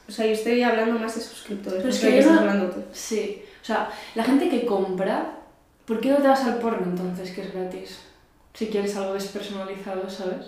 [0.09, 2.71] O sea, yo estoy hablando más de suscriptores, Pero no es que estás no- hablando
[2.71, 2.83] tú.
[2.93, 3.43] Sí.
[3.63, 5.39] O sea, la gente que compra,
[5.85, 8.01] ¿por qué no te vas al porno entonces, que es gratis?
[8.55, 10.47] Si quieres algo despersonalizado, ¿sabes?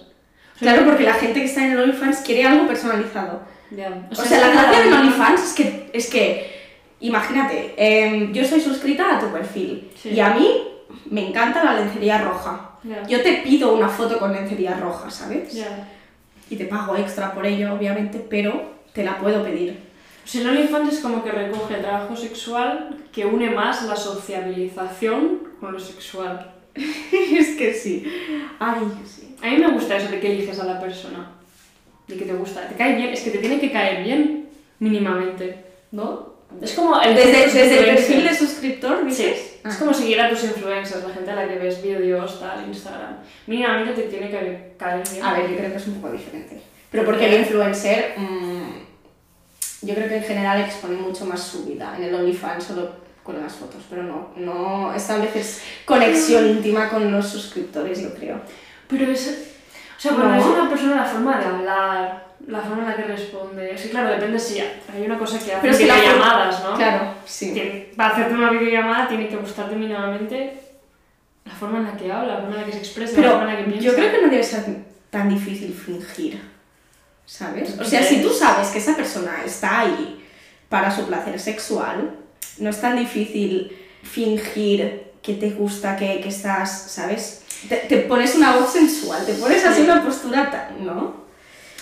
[0.56, 3.42] O sea, Claro, porque la gente que está en el OnlyFans quiere algo personalizado.
[3.70, 4.08] Ya.
[4.10, 6.60] O sea, la gracia del OnlyFans es que, es que
[7.00, 10.10] imagínate, em, yo soy suscrita a tu perfil Sí.
[10.10, 10.64] y a mí
[11.10, 12.70] me encanta la lencería roja.
[13.08, 15.52] Yo te pido una foto con lencería roja, ¿sabes?
[15.52, 15.88] Ya.
[16.48, 19.78] Y te pago extra por ello, obviamente, pero te la puedo pedir.
[20.24, 23.96] O sea, el OnlyFans es como que recoge el trabajo sexual que une más la
[23.96, 26.52] sociabilización con lo sexual.
[26.74, 28.04] es que sí.
[28.58, 29.34] Ay, sí.
[29.42, 31.32] A mí me gusta eso de que eliges a la persona.
[32.06, 32.68] De que te gusta.
[32.68, 33.10] Te cae bien.
[33.10, 34.48] Es que te tiene que caer bien,
[34.78, 35.64] mínimamente.
[35.90, 36.34] ¿No?
[36.62, 39.32] Es como el Desde, desde el perfil de suscriptor, Sí,
[39.64, 43.16] es como seguir a tus influencers, la gente a la que ves vídeos, tal, Instagram.
[43.46, 45.24] Mínimamente te tiene que caer bien.
[45.24, 46.60] A ver, yo creo que es un poco diferente.
[46.90, 51.94] Pero porque el influencer, mm, yo creo que en general expone mucho más su vida.
[51.96, 52.90] En el OnlyFans solo
[53.22, 58.40] con las fotos, pero no, no estableces conexión íntima con los suscriptores, yo creo.
[58.88, 59.49] Pero es.
[60.00, 60.40] O sea, cuando No.
[60.40, 63.74] es una persona, la forma de hablar, la forma en la que responde.
[63.74, 66.74] Es que, claro, depende si hay una cosa que hace Pero es que videollamadas, ¿no?
[66.74, 67.90] Claro, sí.
[67.94, 70.58] Para hacerte una videollamada tiene que gustarte mínimamente
[71.44, 73.30] la forma en la que habla, la forma en la que se expresa, la Pero
[73.32, 73.86] forma en la que piensa.
[73.90, 74.64] yo creo que no debe ser
[75.10, 76.40] tan difícil fingir,
[77.26, 77.78] ¿sabes?
[77.78, 80.24] O sea, si tú sabes que esa persona está ahí
[80.70, 82.12] para su placer sexual,
[82.58, 87.44] no es tan difícil fingir que te gusta, que, que estás, ¿sabes?
[87.68, 89.88] Te, te pones una voz sensual, te pones así Sí.
[89.90, 91.20] una postura, tan- ¿no?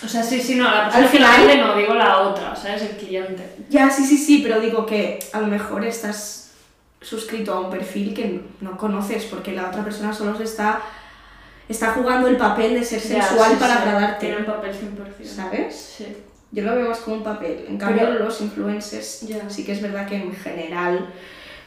[0.05, 2.19] O sea, sí, sí, no, la persona Al que la final- vende no, digo la
[2.21, 2.83] otra, ¿sabes?
[2.83, 3.57] El cliente.
[3.69, 6.51] Ya, sí, sí, sí, pero digo que a lo mejor estás
[7.01, 10.81] suscrito a un perfil que no conoces porque la otra persona solo se está,
[11.69, 14.73] está jugando el papel de ser Ya, sensual sí, para sí, agradarte, Tiene un papel
[14.75, 15.25] 100%.
[15.35, 15.95] ¿sabes?
[15.99, 16.17] Sí.
[16.51, 17.67] Yo lo veo más como un papel.
[17.69, 19.49] En cambio, Pero- los influencers Ya.
[19.51, 21.13] sí que es verdad que en general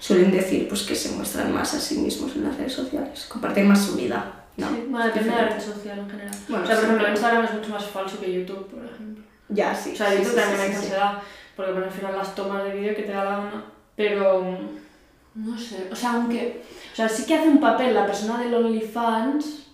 [0.01, 3.67] suelen decir pues, que se muestran más a sí mismos en las redes sociales, comparten
[3.67, 4.33] más su vida.
[4.57, 4.67] ¿no?
[4.67, 6.35] Sí, bueno, depende de la red social en general.
[6.49, 9.23] Bueno, o sea, por sí, ejemplo, Instagram es mucho más falso que YouTube, por ejemplo.
[9.47, 9.91] Ya, sí.
[9.93, 11.19] O sea, YouTube también hay falsedad,
[11.55, 13.65] porque bueno, al final las tomas de vídeo que te da la gana.
[13.95, 18.07] Pero, mm, no sé, o sea, aunque, o sea, sí que hace un papel la
[18.07, 19.67] persona del OnlyFans,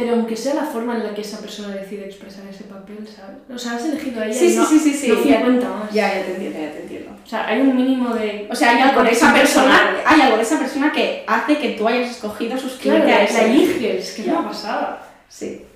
[0.00, 3.36] pero aunque sea la forma en la que esa persona decide expresar ese papel, ¿sabes?
[3.54, 5.08] O sea, has elegido a ella Sí, y sí, no, sí, sí, sí.
[5.08, 5.92] no ya, 50 más.
[5.92, 7.10] ya, ya te entiendo, ya te entiendo.
[7.22, 8.48] O sea, hay un mínimo de...
[8.50, 10.02] O sea, hay algo de esa persona, personal.
[10.06, 13.30] hay algo de esa persona que hace que tú hayas escogido Claro, suscribirte la, a
[13.30, 15.06] la eliges, que es una pasada.
[15.28, 15.66] Sí.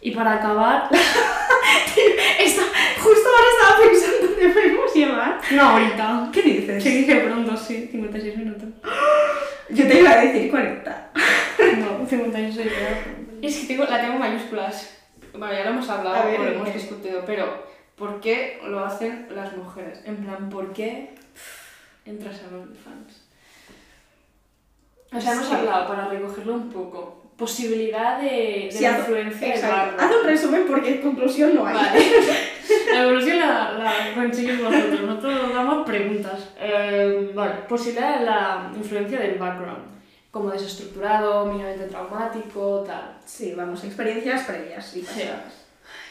[0.00, 0.88] Y para acabar...
[2.38, 2.62] Está,
[3.02, 5.40] justo ahora estaba pensando que debemos llevar.
[5.50, 6.30] No, ahorita.
[6.32, 6.82] ¿Qué dices?
[6.82, 8.68] Se dice pronto, sí, 56 minutos.
[9.70, 11.10] Yo te iba a decir 40.
[11.78, 12.70] No, 56
[13.42, 14.96] Es que tengo, la tengo en mayúsculas.
[15.32, 17.66] Bueno, ya lo hemos hablado, A ver, o lo hemos discutido, pero
[17.96, 20.00] ¿por qué lo hacen las mujeres?
[20.04, 21.10] En plan, ¿por qué
[22.06, 23.24] entras a OnlyFans?
[25.12, 25.54] O sea, hemos Sí.
[25.54, 30.02] hablado, para recogerlo un poco, posibilidad de, de Sí, la influencia Exacto.
[30.04, 31.74] Haz un resumen porque conclusión no hay.
[31.74, 32.00] Vale.
[32.92, 35.00] La evolución la, la conseguimos nosotros.
[35.02, 36.50] Nosotros damos preguntas.
[36.58, 37.54] Eh, vale.
[37.68, 39.98] Posibilidad de la influencia del background.
[40.30, 43.16] Como desestructurado, mínimamente traumático, tal.
[43.24, 45.06] Sí, vamos, experiencias previas y Sí.
[45.06, 45.64] pasadas.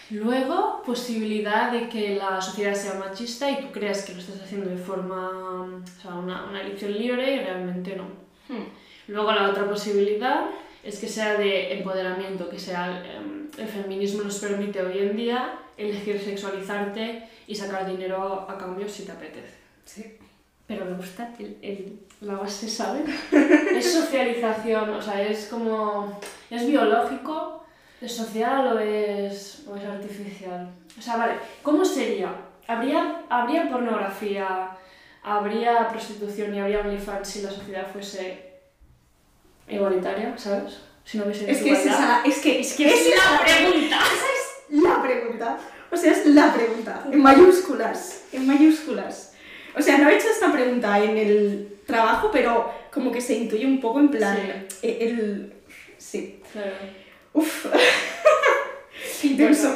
[0.09, 4.69] Luego, posibilidad de que la sociedad sea machista y tú creas que lo estás haciendo
[4.69, 8.03] de forma, o sea, una, una elección libre y realmente no.
[8.47, 8.63] Hmm.
[9.09, 10.45] Luego la otra posibilidad
[10.87, 15.59] es que sea de empoderamiento, que sea em, el feminismo nos permite hoy en día
[15.77, 19.55] elegir sexualizarte y sacar dinero a cambio si te apetece.
[19.85, 20.17] Sí.
[20.65, 23.03] Pero me gusta el, el- la base, ¿sabes?
[23.77, 26.19] es socialización, o sea, es como...
[26.49, 27.63] ¿Es biológico?
[28.01, 30.69] ¿Es social o es, o es artificial?
[30.97, 32.33] O sea, vale, ¿cómo sería?
[32.67, 34.71] ¿Habría, ¿Habría pornografía,
[35.23, 38.46] habría prostitución y habría OnlyFans si la sociedad fuese
[39.69, 40.77] igualitaria, ¿sabes?
[41.03, 43.99] Si no hubiese Es que es, esa, es que es que Es esa la pregunta.
[44.01, 44.25] Esa
[44.75, 45.57] es la pregunta.
[45.89, 47.05] O sea, es la pregunta.
[47.11, 48.23] En mayúsculas.
[48.33, 49.33] En mayúsculas.
[49.75, 53.65] O sea, no he hecho esta pregunta en el trabajo, pero como que se intuye
[53.65, 54.37] un poco en plan.
[54.81, 55.53] eh, El.
[55.97, 56.41] Sí.
[56.51, 56.71] Claro.
[57.33, 57.67] Uf.
[59.21, 59.75] Qué intenso.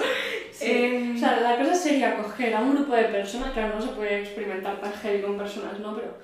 [0.51, 0.65] Sí.
[0.67, 3.89] Eh, O sea, la cosa sería coger a un grupo de personas, claro, no se
[3.93, 5.95] puede experimentar tan heavy con personas, ¿no?
[5.95, 6.17] Pero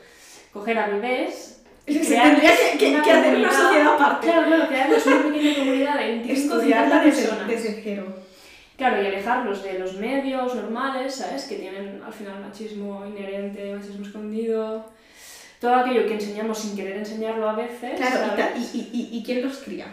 [0.54, 1.57] coger a bebés.
[1.88, 4.28] Se tendría que- que- que hacer una sociedad aparte.
[4.28, 8.06] Claro, claro, crearles una pequeña comunidad de 25 Estudiarla 50 desde, desde cero.
[8.78, 11.46] Claro, y alejarlos de los medios normales, ¿sabes?
[11.46, 14.86] Que tienen al final machismo inherente, machismo escondido,
[15.60, 17.94] todo aquello que enseñamos sin querer enseñarlo a veces.
[17.96, 18.76] Claro, ¿sabes?
[18.76, 19.88] y, y, y, ¿y quién los cría?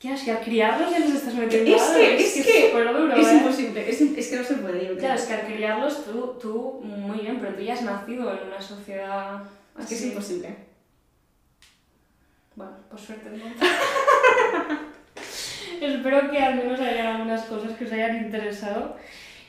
[0.00, 3.14] ¿Qué es que a criarlos ya les estás metiendo Es que, es que, súper duro,
[3.14, 3.34] es ¿eh?
[3.34, 4.96] imposible, es, es que no se puede, yo.
[4.98, 8.48] Claro, es que al criarlos tú, tú, muy bien, pero tú ya has nacido en
[8.48, 9.42] una sociedad
[9.78, 10.08] Es que es así.
[10.08, 10.71] imposible.
[12.54, 13.44] Bueno, por suerte no.
[15.86, 18.96] Espero que al menos hayan algunas cosas que os hayan interesado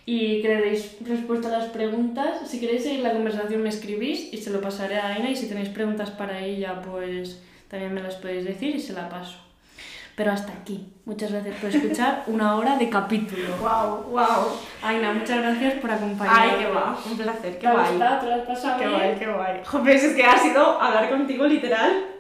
[0.06, 2.50] y que le deis respuesta a las preguntas.
[2.50, 5.48] Si queréis seguir la conversación me escribís y se lo pasaré a Aina y si
[5.48, 9.38] tenéis preguntas para ella pues también me las podéis decir y se la paso.
[10.16, 10.94] Pero hasta aquí.
[11.06, 13.48] Muchas gracias por escuchar una hora de capítulo.
[13.58, 14.52] Wow, wow.
[14.84, 16.52] Aina, muchas gracias por acompañarme.
[16.52, 17.98] Ay, qué va, un placer, ¿Te qué guay.
[17.98, 19.62] ¿Te has pasado Qué guay, qué guay.
[19.66, 22.13] Joder, es que ha sido hablar contigo literal.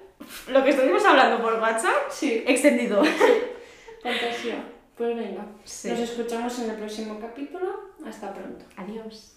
[0.48, 2.44] Lo que estuvimos hablando por WhatsApp, Sí.
[2.48, 3.04] extendido.
[4.04, 4.64] Fantasía.
[4.98, 5.90] Pues venga, Sí.
[5.90, 7.92] nos escuchamos en el próximo capítulo.
[8.06, 8.66] Hasta pronto.
[8.78, 9.36] Adiós.